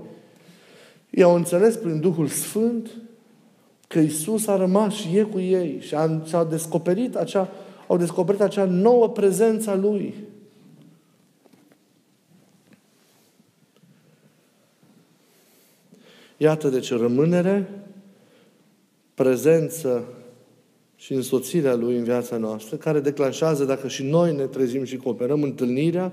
Ei 1.10 1.22
au 1.22 1.34
înțeles 1.34 1.76
prin 1.76 2.00
Duhul 2.00 2.26
Sfânt 2.26 2.90
că 3.88 3.98
Isus 3.98 4.46
a 4.46 4.56
rămas 4.56 4.94
și 4.94 5.16
e 5.16 5.22
cu 5.22 5.40
ei 5.40 5.80
și 5.80 5.94
a, 5.94 6.22
și 6.24 6.34
a 6.34 6.44
descoperit 6.44 7.16
acea, 7.16 7.48
au 7.86 7.96
descoperit 7.96 8.40
acea 8.40 8.64
nouă 8.64 9.08
prezență 9.08 9.70
a 9.70 9.74
Lui. 9.74 10.14
Iată 16.36 16.68
de 16.68 16.80
ce 16.80 16.96
rămânere, 16.96 17.68
prezență 19.14 20.04
și 20.96 21.12
însoțirea 21.12 21.74
Lui 21.74 21.96
în 21.96 22.04
viața 22.04 22.36
noastră, 22.36 22.76
care 22.76 23.00
declanșează, 23.00 23.64
dacă 23.64 23.88
și 23.88 24.02
noi 24.02 24.36
ne 24.36 24.44
trezim 24.44 24.84
și 24.84 24.96
cooperăm, 24.96 25.42
întâlnirea, 25.42 26.12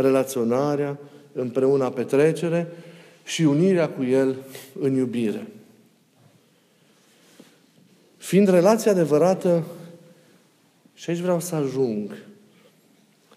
relaționarea, 0.00 0.98
împreună 1.32 1.90
petrecere 1.90 2.72
și 3.24 3.42
unirea 3.42 3.88
cu 3.88 4.04
El 4.04 4.36
în 4.80 4.94
iubire. 4.94 5.46
Fiind 8.16 8.48
relația 8.48 8.90
adevărată, 8.90 9.64
și 10.94 11.10
aici 11.10 11.20
vreau 11.20 11.40
să 11.40 11.54
ajung, 11.54 12.12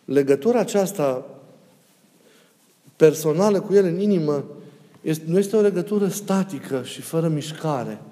legătura 0.06 0.60
aceasta 0.60 1.26
personală 2.96 3.62
cu 3.62 3.74
El 3.74 3.86
în 3.86 4.00
inimă 4.00 4.46
este, 5.02 5.24
nu 5.28 5.38
este 5.38 5.56
o 5.56 5.62
legătură 5.62 6.08
statică 6.08 6.84
și 6.84 7.02
fără 7.02 7.28
mișcare– 7.28 8.00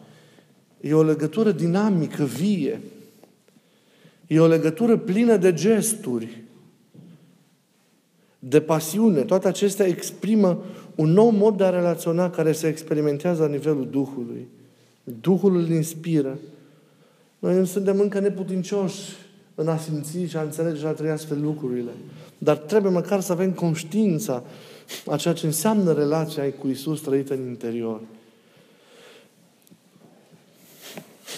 E 0.81 0.93
o 0.93 1.03
legătură 1.03 1.51
dinamică, 1.51 2.23
vie. 2.23 2.81
E 4.27 4.39
o 4.39 4.47
legătură 4.47 4.97
plină 4.97 5.37
de 5.37 5.53
gesturi, 5.53 6.41
de 8.43 8.61
pasiune. 8.61 9.21
Toate 9.21 9.47
acestea 9.47 9.85
exprimă 9.85 10.63
un 10.95 11.09
nou 11.09 11.29
mod 11.29 11.57
de 11.57 11.63
a 11.63 11.69
relaționa 11.69 12.29
care 12.29 12.51
se 12.51 12.67
experimentează 12.67 13.41
la 13.41 13.47
nivelul 13.47 13.87
Duhului. 13.91 14.47
Duhul 15.03 15.55
îl 15.55 15.69
inspiră. 15.69 16.37
Noi 17.39 17.67
suntem 17.67 17.99
încă 17.99 18.19
neputincioși 18.19 18.99
în 19.55 19.67
a 19.67 19.77
simți 19.77 20.23
și 20.23 20.37
a 20.37 20.41
înțelege 20.41 20.79
și 20.79 20.85
a 20.85 20.91
trăi 20.91 21.09
astfel 21.09 21.41
lucrurile. 21.41 21.91
Dar 22.37 22.57
trebuie 22.57 22.91
măcar 22.91 23.19
să 23.19 23.31
avem 23.31 23.51
conștiința 23.51 24.43
a 25.05 25.15
ceea 25.15 25.33
ce 25.33 25.45
înseamnă 25.45 25.93
relația 25.93 26.51
cu 26.59 26.67
Isus 26.67 27.01
trăită 27.01 27.33
în 27.33 27.47
interior. 27.47 27.99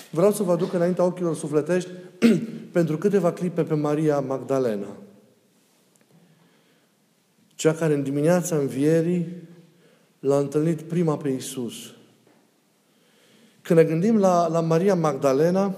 Vreau 0.09 0.31
să 0.31 0.43
vă 0.43 0.51
aduc 0.51 0.73
înaintea 0.73 1.03
ochilor 1.03 1.35
sufletești 1.35 1.89
pentru 2.71 2.97
câteva 2.97 3.31
clipe 3.31 3.63
pe 3.63 3.73
Maria 3.73 4.19
Magdalena. 4.19 4.87
Cea 7.55 7.73
care 7.73 7.93
în 7.93 8.03
dimineața 8.03 8.55
învierii 8.55 9.27
l-a 10.19 10.37
întâlnit 10.37 10.81
prima 10.81 11.17
pe 11.17 11.29
Isus. 11.29 11.73
Când 13.61 13.79
ne 13.79 13.85
gândim 13.85 14.17
la, 14.17 14.47
la 14.47 14.59
Maria 14.59 14.95
Magdalena, 14.95 15.75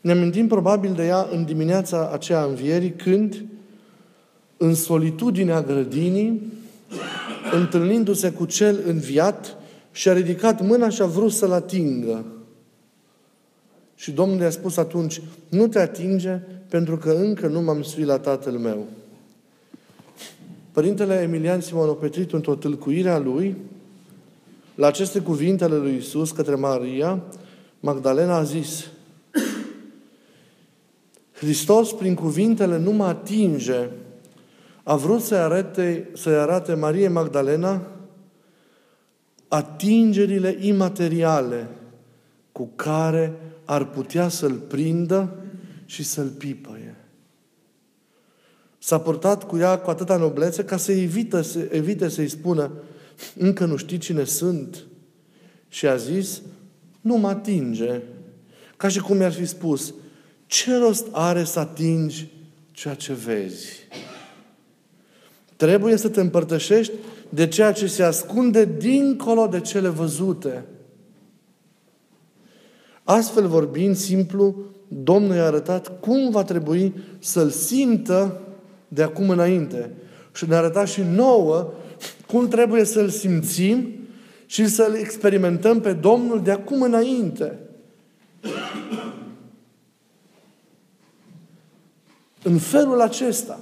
ne 0.00 0.12
amintim 0.12 0.46
probabil 0.46 0.92
de 0.92 1.06
ea 1.06 1.28
în 1.30 1.44
dimineața 1.44 2.10
aceea 2.12 2.44
învierii, 2.44 2.92
când, 2.92 3.44
în 4.56 4.74
solitudinea 4.74 5.62
grădinii, 5.62 6.52
întâlnindu-se 7.52 8.30
cu 8.30 8.44
cel 8.44 8.82
înviat, 8.86 9.56
și-a 9.92 10.12
ridicat 10.12 10.62
mâna 10.66 10.88
și 10.88 11.02
a 11.02 11.06
vrut 11.06 11.32
să-l 11.32 11.52
atingă. 11.52 12.24
Și 13.94 14.10
Domnul 14.10 14.40
i-a 14.40 14.50
spus 14.50 14.76
atunci, 14.76 15.20
nu 15.48 15.66
te 15.66 15.78
atinge 15.78 16.40
pentru 16.68 16.96
că 16.96 17.12
încă 17.12 17.46
nu 17.46 17.60
m-am 17.60 17.82
suit 17.82 18.06
la 18.06 18.18
tatăl 18.18 18.52
meu. 18.52 18.86
Părintele 20.72 21.20
Emilian 21.20 21.60
Simonopetrit, 21.60 22.32
într-o 22.32 22.54
tâlcuire 22.54 23.10
a 23.10 23.18
lui, 23.18 23.56
la 24.74 24.86
aceste 24.86 25.20
cuvinte 25.20 25.64
ale 25.64 25.76
lui 25.76 25.96
Isus 25.96 26.30
către 26.30 26.54
Maria, 26.54 27.22
Magdalena 27.80 28.36
a 28.36 28.42
zis, 28.42 28.86
Hristos, 31.32 31.92
prin 31.92 32.14
cuvintele 32.14 32.78
nu 32.78 32.90
mă 32.90 33.04
atinge, 33.04 33.88
a 34.82 34.96
vrut 34.96 35.20
să-i 35.20 35.38
arate, 35.38 36.10
să 36.14 36.28
arate 36.28 36.74
Marie 36.74 37.08
Magdalena 37.08 37.86
atingerile 39.48 40.56
imateriale 40.60 41.68
cu 42.52 42.70
care 42.76 43.32
ar 43.64 43.84
putea 43.84 44.28
să-l 44.28 44.54
prindă 44.54 45.36
și 45.84 46.04
să-l 46.04 46.28
pipăie. 46.28 46.81
S-a 48.84 49.00
purtat 49.00 49.46
cu 49.46 49.56
ea 49.56 49.78
cu 49.78 49.90
atâta 49.90 50.16
noblețe 50.16 50.64
ca 50.64 50.76
să 50.76 50.92
evite, 50.92 51.42
să 51.42 51.58
evite 51.70 52.08
să-i 52.08 52.28
spună 52.28 52.72
încă 53.36 53.64
nu 53.64 53.76
știi 53.76 53.98
cine 53.98 54.24
sunt. 54.24 54.86
Și 55.68 55.86
a 55.86 55.96
zis, 55.96 56.42
nu 57.00 57.16
mă 57.16 57.28
atinge. 57.28 58.00
Ca 58.76 58.88
și 58.88 59.00
cum 59.00 59.16
mi-ar 59.16 59.32
fi 59.32 59.46
spus, 59.46 59.94
ce 60.46 60.76
rost 60.76 61.06
are 61.10 61.44
să 61.44 61.58
atingi 61.58 62.28
ceea 62.70 62.94
ce 62.94 63.12
vezi? 63.12 63.66
Trebuie 65.56 65.96
să 65.96 66.08
te 66.08 66.20
împărtășești 66.20 66.92
de 67.28 67.48
ceea 67.48 67.72
ce 67.72 67.86
se 67.86 68.02
ascunde 68.02 68.64
dincolo 68.64 69.46
de 69.46 69.60
cele 69.60 69.88
văzute. 69.88 70.64
Astfel 73.02 73.46
vorbind, 73.48 73.96
simplu, 73.96 74.56
Domnul 74.88 75.34
i-a 75.34 75.46
arătat 75.46 76.00
cum 76.00 76.30
va 76.30 76.42
trebui 76.42 76.94
să-L 77.18 77.50
simtă 77.50 78.40
de 78.94 79.02
acum 79.02 79.30
înainte. 79.30 79.90
Și 80.32 80.48
ne-a 80.48 80.58
arătat 80.58 80.88
și 80.88 81.02
nouă 81.14 81.72
cum 82.26 82.48
trebuie 82.48 82.84
să-L 82.84 83.08
simțim 83.08 83.88
și 84.46 84.68
să-L 84.68 84.94
experimentăm 84.94 85.80
pe 85.80 85.92
Domnul 85.92 86.42
de 86.42 86.50
acum 86.50 86.82
înainte. 86.82 87.58
În 92.42 92.58
felul 92.58 93.00
acesta, 93.00 93.60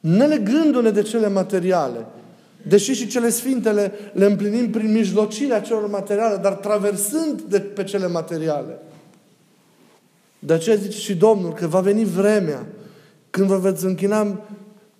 nelegându-ne 0.00 0.90
de 0.90 1.02
cele 1.02 1.28
materiale, 1.28 2.06
deși 2.62 2.92
și 2.92 3.06
cele 3.06 3.28
sfintele 3.28 3.92
le 4.12 4.24
împlinim 4.24 4.70
prin 4.70 4.92
mijlocirea 4.92 5.60
celor 5.60 5.90
materiale, 5.90 6.36
dar 6.36 6.52
traversând 6.52 7.40
de 7.40 7.60
pe 7.60 7.84
cele 7.84 8.08
materiale. 8.08 8.78
De 10.38 10.52
aceea 10.52 10.76
zice 10.76 10.98
și 10.98 11.16
Domnul 11.16 11.52
că 11.52 11.66
va 11.66 11.80
veni 11.80 12.04
vremea 12.04 12.66
când 13.30 13.48
vă 13.48 13.56
veți 13.56 13.84
închina 13.84 14.40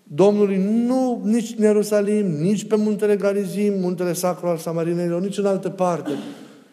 Domnului 0.09 0.57
nu 0.87 1.21
nici 1.25 1.55
în 1.57 1.65
Ierusalim, 1.65 2.27
nici 2.27 2.65
pe 2.65 2.77
muntele 2.77 3.17
Garizim, 3.17 3.73
muntele 3.81 4.13
sacru 4.13 4.47
al 4.47 4.57
Samarinelor, 4.57 5.21
nici 5.21 5.39
în 5.39 5.47
altă 5.47 5.69
parte. 5.69 6.11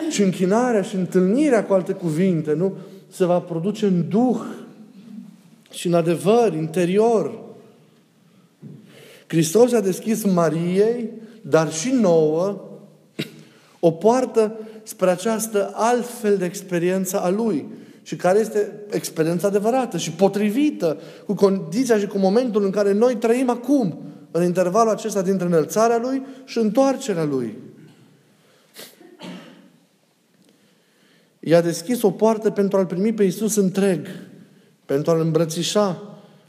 Și 0.09 0.21
închinarea 0.21 0.81
și 0.81 0.95
întâlnirea 0.95 1.65
cu 1.65 1.73
alte 1.73 1.93
cuvinte, 1.93 2.53
nu? 2.53 2.73
Se 3.09 3.25
va 3.25 3.39
produce 3.39 3.85
în 3.85 4.05
duh 4.09 4.39
și 5.71 5.87
în 5.87 5.93
adevăr, 5.93 6.53
interior. 6.53 7.39
Hristos 9.27 9.73
a 9.73 9.79
deschis 9.79 10.23
Mariei, 10.23 11.09
dar 11.41 11.71
și 11.71 11.91
nouă, 11.91 12.61
o 13.79 13.91
poartă 13.91 14.55
spre 14.83 15.09
această 15.09 15.71
altfel 15.73 16.37
de 16.37 16.45
experiență 16.45 17.21
a 17.21 17.29
Lui 17.29 17.65
și 18.03 18.15
care 18.15 18.39
este 18.39 18.71
experiența 18.89 19.47
adevărată 19.47 19.97
și 19.97 20.11
potrivită 20.11 20.97
cu 21.25 21.33
condiția 21.33 21.97
și 21.97 22.07
cu 22.07 22.17
momentul 22.17 22.63
în 22.63 22.69
care 22.69 22.93
noi 22.93 23.15
trăim 23.15 23.49
acum, 23.49 24.01
în 24.31 24.43
intervalul 24.43 24.91
acesta 24.91 25.21
dintre 25.21 25.45
înălțarea 25.45 25.97
Lui 25.97 26.25
și 26.45 26.57
întoarcerea 26.57 27.23
Lui. 27.23 27.57
I-a 31.39 31.61
deschis 31.61 32.01
o 32.01 32.11
poartă 32.11 32.49
pentru 32.49 32.77
a-L 32.77 32.85
primi 32.85 33.13
pe 33.13 33.23
Iisus 33.23 33.55
întreg, 33.55 34.07
pentru 34.85 35.11
a-L 35.11 35.19
îmbrățișa, 35.19 36.01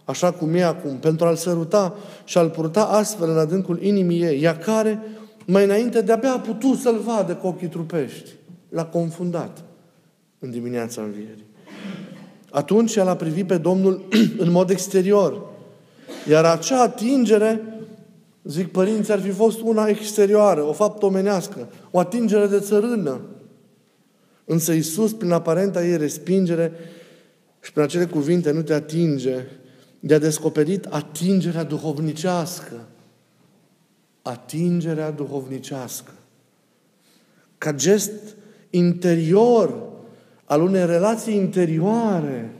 așa 0.04 0.32
cum 0.32 0.54
e 0.54 0.62
acum, 0.62 0.96
pentru 0.96 1.26
a-L 1.26 1.36
săruta 1.36 1.94
și 2.24 2.38
a-L 2.38 2.50
purta 2.50 2.84
astfel 2.84 3.30
în 3.30 3.38
adâncul 3.38 3.82
inimii 3.82 4.22
ei, 4.22 4.42
ea 4.42 4.58
care, 4.58 5.00
mai 5.46 5.64
înainte, 5.64 6.00
de-abia 6.00 6.32
a 6.32 6.38
putut 6.38 6.78
să-L 6.78 6.98
vadă 6.98 7.34
cu 7.34 7.46
ochii 7.46 7.68
trupești. 7.68 8.30
L-a 8.68 8.84
confundat 8.84 9.64
în 10.44 10.50
dimineața 10.50 11.02
învierii. 11.02 11.44
Atunci 12.50 12.96
el 12.96 13.08
a 13.08 13.16
privit 13.16 13.46
pe 13.46 13.56
Domnul 13.56 14.04
în 14.44 14.50
mod 14.50 14.70
exterior. 14.70 15.42
Iar 16.28 16.44
acea 16.44 16.82
atingere, 16.82 17.60
zic 18.44 18.68
părinții, 18.68 19.12
ar 19.12 19.20
fi 19.20 19.30
fost 19.30 19.60
una 19.60 19.86
exterioară, 19.86 20.62
o 20.62 20.72
faptă 20.72 21.06
omenească, 21.06 21.68
o 21.90 21.98
atingere 21.98 22.46
de 22.46 22.60
țărână. 22.60 23.20
Însă 24.44 24.72
Iisus, 24.72 25.12
prin 25.12 25.30
aparenta 25.30 25.84
ei 25.84 25.96
respingere 25.96 26.72
și 27.60 27.72
prin 27.72 27.84
acele 27.84 28.06
cuvinte, 28.06 28.50
nu 28.50 28.62
te 28.62 28.74
atinge, 28.74 29.36
de-a 30.00 30.18
descoperit 30.18 30.84
atingerea 30.84 31.62
duhovnicească. 31.62 32.86
Atingerea 34.22 35.10
duhovnicească. 35.10 36.10
Ca 37.58 37.72
gest 37.72 38.12
interior 38.70 39.92
al 40.44 40.60
unei 40.60 40.86
relații 40.86 41.34
interioare 41.34 42.50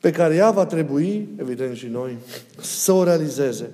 pe 0.00 0.10
care 0.10 0.34
ea 0.34 0.50
va 0.50 0.66
trebui, 0.66 1.28
evident 1.36 1.76
și 1.76 1.86
noi, 1.86 2.16
să 2.60 2.92
o 2.92 3.04
realizeze. 3.04 3.70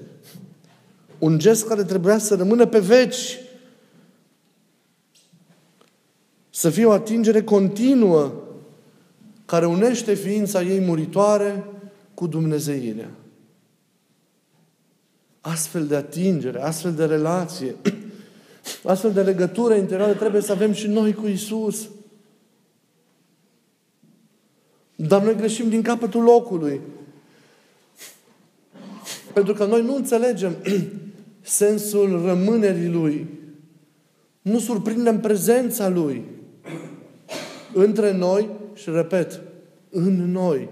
Un 1.19 1.39
gest 1.39 1.67
care 1.67 1.85
trebuia 1.85 2.19
să 2.19 2.35
rămână 2.35 2.67
pe 2.67 2.79
veci. 2.79 3.39
Să 6.51 6.71
fie 6.71 6.85
o 6.85 6.91
atingere 6.91 7.43
continuă 7.43 8.33
care 9.45 9.67
unește 9.67 10.15
ființa 10.15 10.63
ei 10.63 10.81
muritoare 10.81 11.65
cu 12.15 12.27
Dumnezeirea. 12.27 13.11
Astfel 15.41 15.87
de 15.87 15.97
atingere, 15.97 16.63
astfel 16.63 16.93
de 16.93 17.05
relație, 17.05 17.75
Astfel 18.83 19.13
de 19.13 19.23
legătură 19.23 19.75
interioară 19.75 20.15
trebuie 20.15 20.43
să 20.43 20.53
avem 20.53 20.73
și 20.73 20.87
noi 20.87 21.15
cu 21.15 21.27
Isus. 21.27 21.89
Dar 24.97 25.23
noi 25.23 25.37
greșim 25.37 25.69
din 25.69 25.83
capătul 25.83 26.23
locului. 26.23 26.81
Pentru 29.33 29.55
că 29.55 29.65
noi 29.65 29.83
nu 29.83 29.95
înțelegem 29.95 30.57
sensul 31.41 32.23
rămânerii 32.25 32.89
Lui. 32.89 33.27
Nu 34.43 34.59
surprindem 34.59 35.21
prezența 35.21 35.89
Lui 35.89 36.25
între 37.73 38.13
noi 38.13 38.49
și, 38.75 38.91
repet, 38.91 39.41
în 39.91 40.31
noi. 40.31 40.69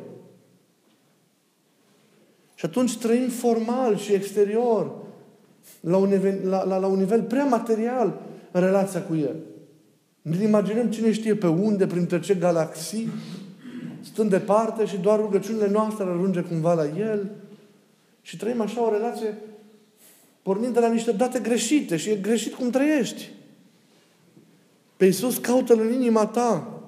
Și 2.54 2.64
atunci 2.64 2.98
trăim 2.98 3.28
formal 3.28 3.96
și 3.96 4.12
exterior 4.12 4.99
la 5.80 5.96
un, 5.96 6.08
nivel, 6.08 6.48
la, 6.48 6.64
la, 6.64 6.76
la 6.78 6.86
un 6.86 6.98
nivel 6.98 7.22
prea 7.22 7.44
material 7.44 8.20
în 8.50 8.60
relația 8.60 9.02
cu 9.02 9.14
El. 9.14 9.36
Ne 10.22 10.42
imaginăm 10.42 10.86
cine 10.86 11.12
știe 11.12 11.34
pe 11.34 11.46
unde, 11.46 11.86
printre 11.86 12.20
ce 12.20 12.34
galaxii, 12.34 13.08
stând 14.00 14.30
departe 14.30 14.84
și 14.84 14.96
doar 14.96 15.18
rugăciunile 15.18 15.70
noastre 15.70 16.04
ajunge 16.04 16.40
cumva 16.40 16.74
la 16.74 16.84
El 16.98 17.30
și 18.22 18.36
trăim 18.36 18.60
așa 18.60 18.86
o 18.86 18.92
relație 18.92 19.34
pornind 20.42 20.74
de 20.74 20.80
la 20.80 20.88
niște 20.88 21.12
date 21.12 21.38
greșite 21.38 21.96
și 21.96 22.10
e 22.10 22.14
greșit 22.14 22.54
cum 22.54 22.70
trăiești. 22.70 23.30
Pe 24.96 25.04
Iisus 25.04 25.38
caută 25.38 25.74
în 25.74 25.92
inima 25.92 26.26
ta 26.26 26.80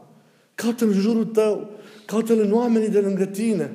Caută-L 0.54 0.88
în 0.88 1.00
jurul 1.00 1.24
tău. 1.24 1.70
Caută-L 2.06 2.40
în 2.40 2.52
oamenii 2.52 2.88
de 2.88 3.00
lângă 3.00 3.24
tine. 3.24 3.72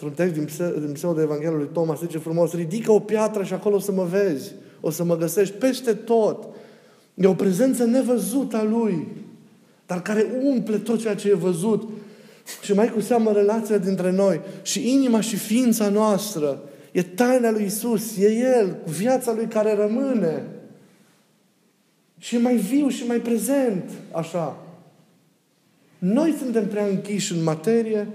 Într-un 0.00 0.16
text 0.16 0.34
din, 0.34 0.44
pse- 0.44 0.80
din 0.80 0.92
pseudo 0.92 1.20
Evanghelia 1.20 1.56
lui 1.56 1.68
Thomas 1.72 2.00
zice 2.00 2.18
frumos, 2.18 2.52
ridică 2.52 2.92
o 2.92 2.98
piatră 2.98 3.42
și 3.42 3.52
acolo 3.52 3.76
o 3.76 3.78
să 3.78 3.92
mă 3.92 4.04
vezi. 4.04 4.52
O 4.80 4.90
să 4.90 5.04
mă 5.04 5.16
găsești 5.16 5.54
peste 5.54 5.94
tot. 5.94 6.46
E 7.14 7.26
o 7.26 7.34
prezență 7.34 7.84
nevăzută 7.84 8.56
a 8.56 8.62
Lui, 8.62 9.06
dar 9.86 10.02
care 10.02 10.26
umple 10.42 10.78
tot 10.78 11.00
ceea 11.00 11.14
ce 11.14 11.28
e 11.28 11.34
văzut. 11.34 11.88
Și 12.62 12.72
mai 12.72 12.92
cu 12.92 13.00
seamă 13.00 13.32
relația 13.32 13.78
dintre 13.78 14.10
noi 14.10 14.40
și 14.62 14.92
inima 14.92 15.20
și 15.20 15.36
ființa 15.36 15.88
noastră. 15.88 16.62
E 16.92 17.02
taina 17.02 17.50
lui 17.50 17.64
Isus, 17.64 18.16
e 18.16 18.32
El, 18.32 18.76
cu 18.84 18.90
viața 18.90 19.32
Lui 19.32 19.46
care 19.46 19.74
rămâne. 19.74 20.46
Și 22.18 22.34
e 22.34 22.38
mai 22.38 22.56
viu 22.56 22.88
și 22.88 23.06
mai 23.06 23.18
prezent, 23.20 23.90
așa. 24.12 24.62
Noi 25.98 26.34
suntem 26.38 26.66
prea 26.66 26.86
închiși 26.86 27.32
în 27.32 27.42
materie 27.42 28.08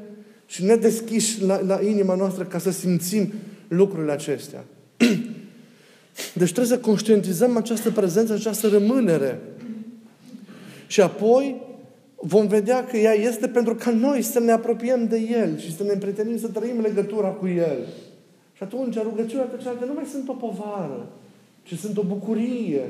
și 0.54 0.64
ne 0.64 0.76
deschiși 0.76 1.44
la, 1.44 1.62
la 1.62 1.80
inima 1.82 2.16
noastră 2.16 2.44
ca 2.44 2.58
să 2.58 2.72
simțim 2.72 3.34
lucrurile 3.68 4.12
acestea. 4.12 4.64
Deci 6.40 6.52
trebuie 6.52 6.78
să 6.78 6.80
conștientizăm 6.80 7.58
această 7.58 7.92
prezență, 7.92 8.34
această 8.34 8.68
rămânere. 8.68 9.40
Și 10.88 11.02
apoi 11.02 11.62
vom 12.16 12.48
vedea 12.48 12.86
că 12.86 12.98
ea 12.98 13.14
este 13.14 13.48
pentru 13.48 13.76
ca 13.76 13.92
noi 13.92 14.22
să 14.22 14.40
ne 14.40 14.52
apropiem 14.52 15.08
de 15.08 15.18
El 15.18 15.58
și 15.58 15.76
să 15.76 15.84
ne 15.84 15.92
împrietenim, 15.92 16.38
să 16.38 16.48
trăim 16.48 16.82
legătura 16.82 17.28
cu 17.28 17.48
El. 17.48 17.78
Și 18.54 18.64
atunci 18.64 18.98
rugăciunea 18.98 19.50
cealaltă 19.62 19.86
nu 19.86 19.94
mai 19.94 20.06
sunt 20.12 20.30
o 20.30 20.34
povară, 20.34 21.08
ci 21.64 21.78
sunt 21.78 21.98
o 21.98 22.04
bucurie. 22.04 22.90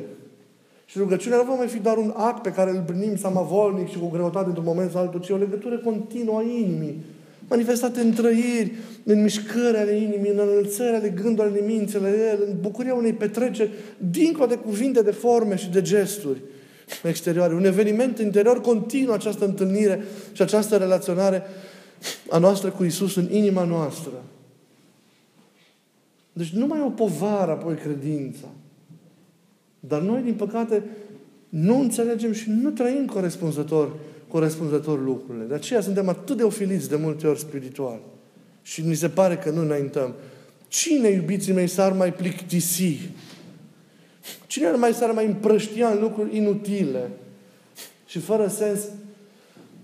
Și 0.86 0.98
rugăciunea 0.98 1.38
nu 1.38 1.44
va 1.44 1.56
mai 1.56 1.68
fi 1.68 1.80
doar 1.80 1.98
un 1.98 2.14
act 2.16 2.42
pe 2.42 2.52
care 2.52 2.70
îl 2.70 2.76
împlinim 2.76 3.16
samavolnic 3.16 3.90
și 3.90 4.00
cu 4.00 4.08
greutate 4.08 4.48
într-un 4.48 4.66
moment 4.66 4.92
sau 4.92 5.02
altul, 5.02 5.20
ci 5.20 5.30
o 5.30 5.38
legătură 5.38 5.78
continuă 5.78 6.38
a 6.38 6.42
inimii, 6.42 7.02
manifestate 7.50 8.02
în 8.02 8.14
trăiri, 8.14 8.72
în 9.04 9.22
mișcări 9.22 9.78
ale 9.78 9.96
inimii, 9.96 10.32
în 10.32 10.40
înălțări 10.40 10.96
ale 10.96 11.10
gândului, 11.10 11.52
ale 11.52 11.62
minții, 11.66 11.98
ale 11.98 12.38
în 12.48 12.56
bucuria 12.60 12.94
unei 12.94 13.14
petreceri, 13.14 13.72
dincolo 13.98 14.46
de 14.46 14.56
cuvinte, 14.56 15.02
de 15.02 15.12
forme 15.12 15.56
și 15.56 15.70
de 15.70 15.82
gesturi 15.82 16.42
exterioare. 17.04 17.54
Un 17.54 17.66
eveniment 17.66 18.20
interior 18.20 18.62
continuă 18.62 19.14
această 19.14 19.46
întâlnire 19.46 20.04
și 20.32 20.42
această 20.42 20.78
relaționare 20.78 21.44
a 22.30 22.38
noastră 22.38 22.70
cu 22.70 22.84
Isus 22.84 23.16
în 23.16 23.28
inima 23.32 23.64
noastră. 23.64 24.24
Deci 26.34 26.50
nu 26.50 26.68
mai 26.68 26.80
e 26.80 26.84
o 26.84 26.90
povară 26.90 27.52
apoi 27.52 27.76
credința. 27.76 28.48
Dar 29.80 30.02
noi, 30.02 30.22
din 30.22 30.34
păcate, 30.34 30.84
nu 31.54 31.80
înțelegem 31.80 32.32
și 32.32 32.50
nu 32.50 32.70
trăim 32.70 33.06
corespunzător, 33.06 33.94
corespunzător 34.28 35.04
lucrurile. 35.04 35.44
De 35.44 35.54
aceea 35.54 35.82
suntem 35.82 36.10
atât 36.10 36.38
de 36.38 36.44
ofiliți 36.44 36.90
de 36.90 36.96
multe 36.96 37.28
ori 37.28 37.40
spiritual. 37.40 38.00
Și 38.62 38.82
ni 38.82 38.96
se 38.96 39.10
pare 39.10 39.36
că 39.36 39.50
nu 39.50 39.62
înaintăm. 39.62 40.14
Cine, 40.68 41.10
iubiții 41.10 41.54
mei, 41.54 41.68
s-ar 41.68 41.92
mai 41.92 42.14
plictisi? 42.14 43.10
Cine 44.48 44.68
ar 44.68 44.76
mai 44.76 44.94
s-ar 44.94 45.12
mai 45.12 45.26
împrăștia 45.26 45.88
în 45.88 46.00
lucruri 46.02 46.38
inutile 46.38 47.10
și 48.06 48.20
fără 48.20 48.48
sens 48.48 48.80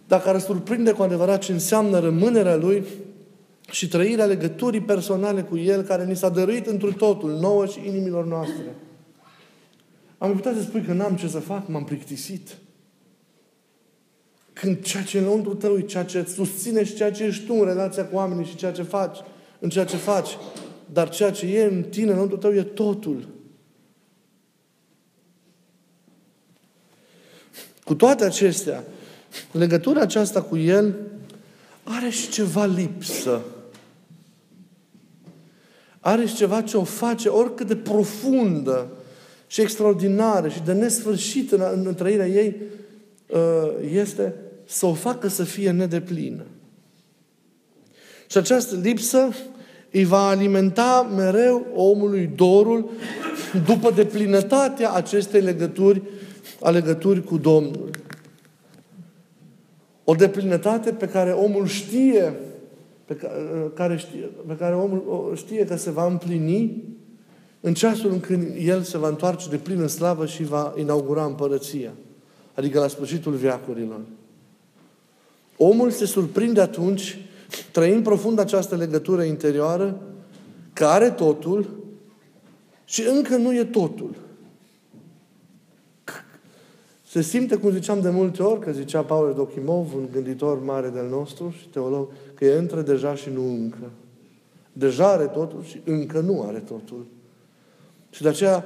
dacă 0.07 0.29
ar 0.29 0.39
surprinde 0.39 0.91
cu 0.91 1.01
adevărat 1.01 1.39
ce 1.39 1.51
înseamnă 1.51 1.99
rămânerea 1.99 2.55
Lui 2.55 2.83
și 3.71 3.87
trăirea 3.87 4.25
legăturii 4.25 4.81
personale 4.81 5.41
cu 5.41 5.57
El 5.57 5.81
care 5.81 6.05
ni 6.05 6.15
s-a 6.15 6.29
dăruit 6.29 6.67
într 6.67 6.87
totul, 6.87 7.31
nouă 7.31 7.65
și 7.65 7.87
inimilor 7.87 8.25
noastre. 8.25 8.75
Am 10.19 10.35
putea 10.35 10.53
să 10.53 10.61
spui 10.61 10.81
că 10.81 10.93
n-am 10.93 11.15
ce 11.15 11.27
să 11.27 11.39
fac, 11.39 11.67
m-am 11.67 11.83
plictisit. 11.83 12.57
Când 14.53 14.81
ceea 14.81 15.03
ce 15.03 15.19
înăuntru 15.19 15.53
tău 15.53 15.77
e 15.77 15.81
ceea 15.81 16.05
ce 16.05 16.23
susține 16.23 16.83
și 16.83 16.95
ceea 16.95 17.11
ce 17.11 17.23
ești 17.23 17.45
tu 17.45 17.53
în 17.53 17.65
relația 17.65 18.05
cu 18.05 18.15
oamenii 18.15 18.45
și 18.45 18.55
ceea 18.55 18.71
ce 18.71 18.83
faci, 18.83 19.17
în 19.59 19.69
ceea 19.69 19.85
ce 19.85 19.95
faci, 19.95 20.37
dar 20.85 21.09
ceea 21.09 21.31
ce 21.31 21.45
e 21.45 21.63
în 21.63 21.83
tine, 21.83 22.11
înăuntru 22.11 22.37
tău, 22.37 22.53
e 22.53 22.63
totul. 22.63 23.27
Cu 27.83 27.95
toate 27.95 28.23
acestea, 28.23 28.83
legătura 29.51 30.01
aceasta 30.01 30.41
cu 30.41 30.57
El 30.57 30.95
are 31.83 32.09
și 32.09 32.29
ceva 32.29 32.65
lipsă. 32.65 33.41
Are 35.99 36.25
și 36.25 36.35
ceva 36.35 36.61
ce 36.61 36.77
o 36.77 36.83
face 36.83 37.29
oricât 37.29 37.67
de 37.67 37.75
profundă 37.75 38.91
și 39.51 39.61
extraordinară 39.61 40.47
și 40.47 40.61
de 40.61 40.73
nesfârșit 40.73 41.51
în, 41.51 41.61
în 41.85 41.95
trăirea 41.95 42.27
ei 42.27 42.55
uh, 43.27 43.71
este 43.93 44.33
să 44.65 44.85
o 44.85 44.93
facă 44.93 45.27
să 45.27 45.43
fie 45.43 45.71
nedeplină. 45.71 46.45
Și 48.27 48.37
această 48.37 48.75
lipsă 48.75 49.29
îi 49.91 50.05
va 50.05 50.27
alimenta 50.27 51.11
mereu 51.15 51.65
omului 51.75 52.31
dorul 52.35 52.89
după 53.65 53.91
deplinătatea 53.91 54.91
acestei 54.91 55.41
legături, 55.41 56.01
a 56.61 56.69
legături 56.69 57.23
cu 57.23 57.37
Domnul. 57.37 57.89
O 60.03 60.13
deplinătate 60.13 60.91
pe 60.91 61.07
care 61.07 61.31
omul 61.31 61.67
știe, 61.67 62.33
pe 63.05 63.15
care, 63.73 63.97
știe, 63.97 64.29
pe 64.47 64.55
care 64.55 64.75
omul 64.75 65.33
știe 65.35 65.65
că 65.65 65.75
se 65.75 65.91
va 65.91 66.05
împlini 66.05 66.83
în 67.61 67.73
ceasul 67.73 68.11
în 68.11 68.19
când 68.19 68.55
el 68.57 68.81
se 68.81 68.97
va 68.97 69.07
întoarce 69.07 69.49
de 69.49 69.57
plin 69.57 69.81
în 69.81 69.87
slavă 69.87 70.25
și 70.25 70.43
va 70.43 70.73
inaugura 70.77 71.25
împărăția. 71.25 71.91
Adică 72.53 72.79
la 72.79 72.87
sfârșitul 72.87 73.33
viacurilor. 73.33 73.99
Omul 75.57 75.91
se 75.91 76.05
surprinde 76.05 76.61
atunci, 76.61 77.17
trăind 77.71 78.03
profund 78.03 78.39
această 78.39 78.75
legătură 78.75 79.23
interioară, 79.23 80.01
că 80.73 80.85
are 80.85 81.09
totul 81.09 81.69
și 82.85 83.07
încă 83.07 83.35
nu 83.35 83.55
e 83.55 83.63
totul. 83.63 84.15
Se 87.07 87.21
simte, 87.21 87.55
cum 87.55 87.71
ziceam 87.71 88.01
de 88.01 88.09
multe 88.09 88.43
ori, 88.43 88.59
că 88.59 88.71
zicea 88.71 89.01
Paul 89.01 89.33
Dochimov, 89.33 89.93
un 89.95 90.07
gânditor 90.11 90.63
mare 90.63 90.89
del 90.89 91.07
nostru 91.09 91.53
și 91.59 91.67
teolog, 91.67 92.07
că 92.33 92.45
e 92.45 92.57
între 92.57 92.81
deja 92.81 93.15
și 93.15 93.29
nu 93.29 93.47
încă. 93.47 93.89
Deja 94.73 95.07
are 95.07 95.25
totul 95.25 95.63
și 95.63 95.81
încă 95.85 96.19
nu 96.19 96.43
are 96.47 96.59
totul. 96.59 97.05
Și 98.09 98.21
de 98.21 98.27
aceea 98.27 98.65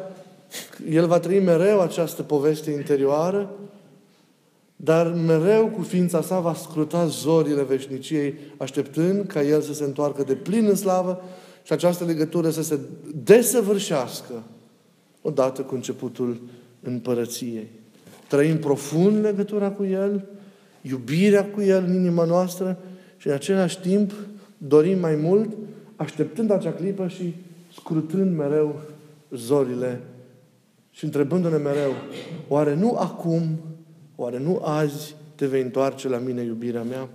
el 0.89 1.07
va 1.07 1.19
trăi 1.19 1.39
mereu 1.39 1.81
această 1.81 2.23
poveste 2.23 2.71
interioară, 2.71 3.49
dar 4.75 5.13
mereu 5.13 5.67
cu 5.67 5.81
ființa 5.81 6.21
sa 6.21 6.39
va 6.39 6.53
scruta 6.53 7.05
zorile 7.05 7.63
veșniciei, 7.63 8.35
așteptând 8.57 9.27
ca 9.27 9.41
el 9.41 9.61
să 9.61 9.73
se 9.73 9.83
întoarcă 9.83 10.23
de 10.23 10.33
plin 10.33 10.65
în 10.65 10.75
slavă 10.75 11.23
și 11.63 11.73
această 11.73 12.05
legătură 12.05 12.49
să 12.49 12.63
se 12.63 12.79
desăvârșească 13.23 14.43
odată 15.21 15.61
cu 15.61 15.75
începutul 15.75 16.41
împărăției. 16.81 17.67
Trăim 18.27 18.57
profund 18.57 19.23
legătura 19.23 19.71
cu 19.71 19.83
El, 19.83 20.25
iubirea 20.81 21.45
cu 21.45 21.61
El 21.61 21.83
în 21.87 21.93
inima 21.93 22.23
noastră 22.23 22.77
și 23.17 23.27
în 23.27 23.33
același 23.33 23.79
timp 23.79 24.11
dorim 24.57 24.99
mai 24.99 25.15
mult, 25.15 25.49
așteptând 25.95 26.51
acea 26.51 26.71
clipă 26.71 27.07
și 27.07 27.35
scrutând 27.73 28.37
mereu 28.37 28.81
zorile 29.35 30.01
și 30.91 31.03
întrebându-ne 31.03 31.57
mereu, 31.57 31.93
oare 32.47 32.73
nu 32.73 32.95
acum, 32.95 33.59
oare 34.15 34.39
nu 34.39 34.61
azi 34.63 35.15
te 35.35 35.45
vei 35.47 35.61
întoarce 35.61 36.07
la 36.07 36.17
mine, 36.17 36.41
iubirea 36.41 36.83
mea? 36.83 37.09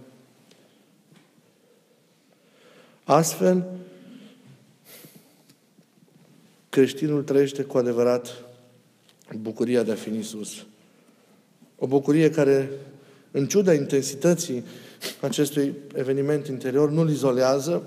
Astfel, 3.04 3.64
creștinul 6.68 7.22
trăiește 7.22 7.62
cu 7.62 7.78
adevărat 7.78 8.44
bucuria 9.36 9.82
de 9.82 9.92
a 9.92 9.94
fi 9.94 10.08
în 10.08 10.14
Iisus. 10.14 10.66
O 11.78 11.86
bucurie 11.86 12.30
care, 12.30 12.70
în 13.30 13.46
ciuda 13.46 13.72
intensității 13.72 14.64
acestui 15.20 15.74
eveniment 15.94 16.46
interior, 16.46 16.90
nu-l 16.90 17.10
izolează, 17.10 17.82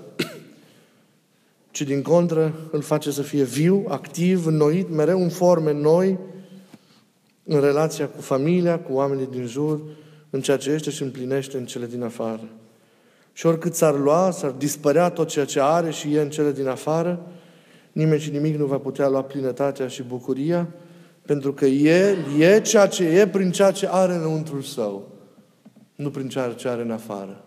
ci 1.72 1.82
din 1.82 2.02
contră 2.02 2.54
îl 2.70 2.80
face 2.80 3.10
să 3.10 3.22
fie 3.22 3.42
viu, 3.42 3.84
activ, 3.88 4.46
înnoit, 4.46 4.90
mereu 4.90 5.22
în 5.22 5.28
forme 5.28 5.72
noi, 5.72 6.18
în 7.44 7.60
relația 7.60 8.08
cu 8.08 8.20
familia, 8.20 8.78
cu 8.78 8.92
oamenii 8.92 9.28
din 9.30 9.46
jur, 9.46 9.80
în 10.30 10.40
ceea 10.40 10.56
ce 10.56 10.70
este 10.70 10.90
și 10.90 11.02
împlinește 11.02 11.56
în 11.56 11.64
cele 11.64 11.86
din 11.86 12.02
afară. 12.02 12.48
Și 13.32 13.46
oricât 13.46 13.74
s-ar 13.74 13.98
lua, 13.98 14.30
s-ar 14.30 14.50
dispărea 14.50 15.10
tot 15.10 15.28
ceea 15.28 15.44
ce 15.44 15.60
are 15.60 15.90
și 15.90 16.14
e 16.14 16.20
în 16.20 16.30
cele 16.30 16.52
din 16.52 16.68
afară, 16.68 17.26
nimeni 17.92 18.20
și 18.20 18.30
nimic 18.30 18.56
nu 18.56 18.66
va 18.66 18.78
putea 18.78 19.08
lua 19.08 19.22
plinătatea 19.22 19.88
și 19.88 20.02
bucuria, 20.02 20.68
pentru 21.22 21.52
că 21.52 21.64
El 21.66 22.16
e 22.38 22.60
ceea 22.60 22.86
ce 22.86 23.04
e 23.04 23.28
prin 23.28 23.50
ceea 23.50 23.70
ce 23.70 23.88
are 23.90 24.14
înăuntrul 24.14 24.62
Său, 24.62 25.08
nu 25.94 26.10
prin 26.10 26.28
ceea 26.28 26.52
ce 26.52 26.68
are 26.68 26.82
în 26.82 26.90
afară. 26.90 27.44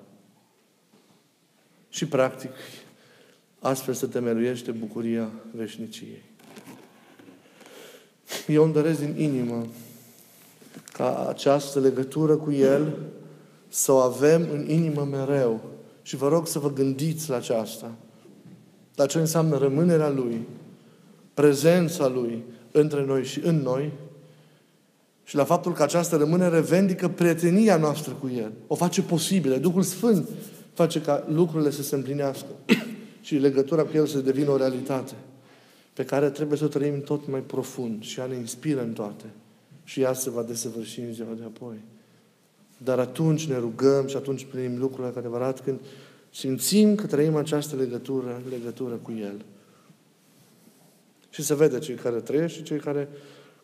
Și 1.90 2.08
practic, 2.08 2.52
astfel 3.66 3.94
se 3.94 4.06
temeluiește 4.06 4.72
bucuria 4.72 5.30
veșniciei. 5.52 6.22
Eu 8.48 8.64
îmi 8.64 8.74
doresc 8.74 9.00
din 9.00 9.16
inimă 9.18 9.66
ca 10.94 11.28
această 11.30 11.80
legătură 11.80 12.36
cu 12.36 12.52
El 12.52 12.98
să 13.68 13.92
o 13.92 13.96
avem 13.96 14.48
în 14.54 14.70
inimă 14.70 15.08
mereu. 15.12 15.62
Și 16.02 16.16
vă 16.16 16.28
rog 16.28 16.48
să 16.48 16.60
vă 16.60 16.74
gândiți 16.74 17.30
la 17.30 17.36
aceasta. 17.36 17.92
La 18.96 19.06
ce 19.06 19.20
înseamnă 19.20 19.58
rămânerea 19.58 20.10
Lui, 20.10 20.48
prezența 21.34 22.08
Lui 22.08 22.44
între 22.72 23.06
noi 23.06 23.24
și 23.24 23.40
în 23.44 23.62
noi 23.62 23.92
și 25.24 25.36
la 25.36 25.44
faptul 25.44 25.74
că 25.74 25.84
această 25.84 26.16
rămânere 26.16 26.60
vendică 26.60 27.08
prietenia 27.08 27.78
noastră 27.78 28.14
cu 28.14 28.32
El. 28.36 28.52
O 28.68 28.76
face 28.76 29.02
posibilă. 29.02 29.56
Duhul 29.56 29.82
Sfânt 29.82 30.30
face 30.74 31.02
ca 31.02 31.24
lucrurile 31.28 31.70
să 31.70 31.84
se 31.84 31.96
împlinească 31.96 32.48
și 33.26 33.38
legătura 33.38 33.84
cu 33.84 33.92
El 33.94 34.06
să 34.06 34.20
devină 34.20 34.50
o 34.50 34.58
realitate 34.58 35.14
pe 35.94 36.06
care 36.06 36.30
trebuie 36.30 36.58
să 36.58 36.64
o 36.64 36.68
trăim 36.68 37.02
tot 37.02 37.28
mai 37.28 37.40
profund 37.40 38.04
și 38.04 38.20
ea 38.20 38.26
ne 38.26 38.36
inspiră 38.36 38.82
în 38.82 38.94
toate. 38.94 39.26
Și 39.84 40.02
ea 40.02 40.14
se 40.14 40.30
va 40.30 40.44
desăvârși 40.44 41.00
în 41.00 41.14
ziua 41.14 41.34
de 41.38 41.44
apoi. 41.44 41.76
Dar 42.78 43.00
atunci 43.00 43.48
ne 43.48 43.58
rugăm 43.58 44.08
și 44.08 44.16
atunci 44.16 44.46
primim 44.46 44.80
lucrurile 44.80 45.14
cu 45.14 45.20
adevărat 45.20 45.64
când 45.64 45.80
simțim 46.30 46.96
că 46.96 47.06
trăim 47.06 47.36
această 47.36 47.76
legătură, 47.76 48.42
legătură 48.50 48.96
cu 48.96 49.12
El. 49.12 49.42
Și 51.30 51.44
se 51.44 51.56
vede 51.56 51.80
cei 51.80 51.96
care 51.96 52.20
trăiesc 52.20 52.54
și 52.54 52.64
cei 52.64 52.80
care 52.80 53.10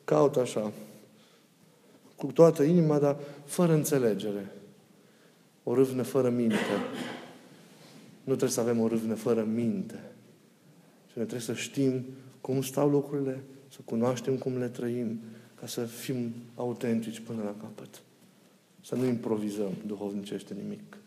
caută 0.03 0.39
așa, 0.39 0.71
cu 2.15 2.31
toată 2.31 2.63
inima, 2.63 2.99
dar 2.99 3.17
fără 3.45 3.73
înțelegere. 3.73 4.51
O 5.63 5.73
râvnă 5.73 6.03
fără 6.03 6.29
minte. 6.29 6.55
Nu 8.23 8.35
trebuie 8.35 8.49
să 8.49 8.59
avem 8.59 8.79
o 8.79 8.87
râvnă 8.87 9.13
fără 9.13 9.47
minte. 9.53 9.99
Și 11.11 11.17
ne 11.17 11.23
trebuie 11.23 11.39
să 11.39 11.53
știm 11.53 12.05
cum 12.41 12.61
stau 12.61 12.89
lucrurile, 12.89 13.43
să 13.67 13.77
cunoaștem 13.85 14.35
cum 14.35 14.57
le 14.57 14.67
trăim, 14.67 15.19
ca 15.59 15.67
să 15.67 15.81
fim 15.81 16.33
autentici 16.55 17.19
până 17.19 17.41
la 17.43 17.55
capăt. 17.61 18.01
Să 18.85 18.95
nu 18.95 19.05
improvizăm 19.05 19.71
duhovnicește 19.85 20.53
nimic. 20.63 20.97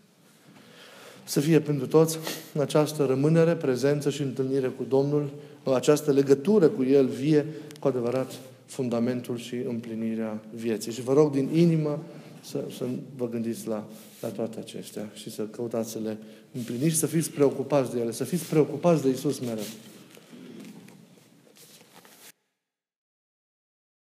Să 1.25 1.41
fie 1.41 1.61
pentru 1.61 1.87
toți 1.87 2.19
această 2.59 3.05
rămânere, 3.05 3.55
prezență 3.55 4.11
și 4.11 4.23
întâlnire 4.23 4.69
cu 4.69 4.85
Domnul, 4.89 5.31
această 5.73 6.13
legătură 6.13 6.69
cu 6.69 6.83
El 6.85 7.07
vie, 7.07 7.47
cu 7.81 7.89
adevărat 7.89 8.33
fundamentul 8.67 9.37
și 9.37 9.55
împlinirea 9.55 10.43
vieții. 10.55 10.93
Și 10.93 11.03
vă 11.03 11.13
rog 11.13 11.33
din 11.33 11.49
inimă 11.53 12.03
să, 12.45 12.65
să 12.77 12.85
vă 13.17 13.29
gândiți 13.29 13.69
la, 13.69 13.89
la 14.21 14.29
toate 14.29 14.59
acestea 14.59 15.11
și 15.15 15.31
să 15.31 15.43
căutați 15.43 15.91
să 15.91 15.99
le 15.99 16.19
împliniți 16.53 16.91
și 16.91 16.97
să 16.97 17.07
fiți 17.07 17.31
preocupați 17.31 17.93
de 17.93 18.01
ele, 18.01 18.13
să 18.13 18.25
fiți 18.25 18.45
preocupați 18.45 19.03
de 19.03 19.09
Isus 19.09 19.39
mereu. 19.39 19.65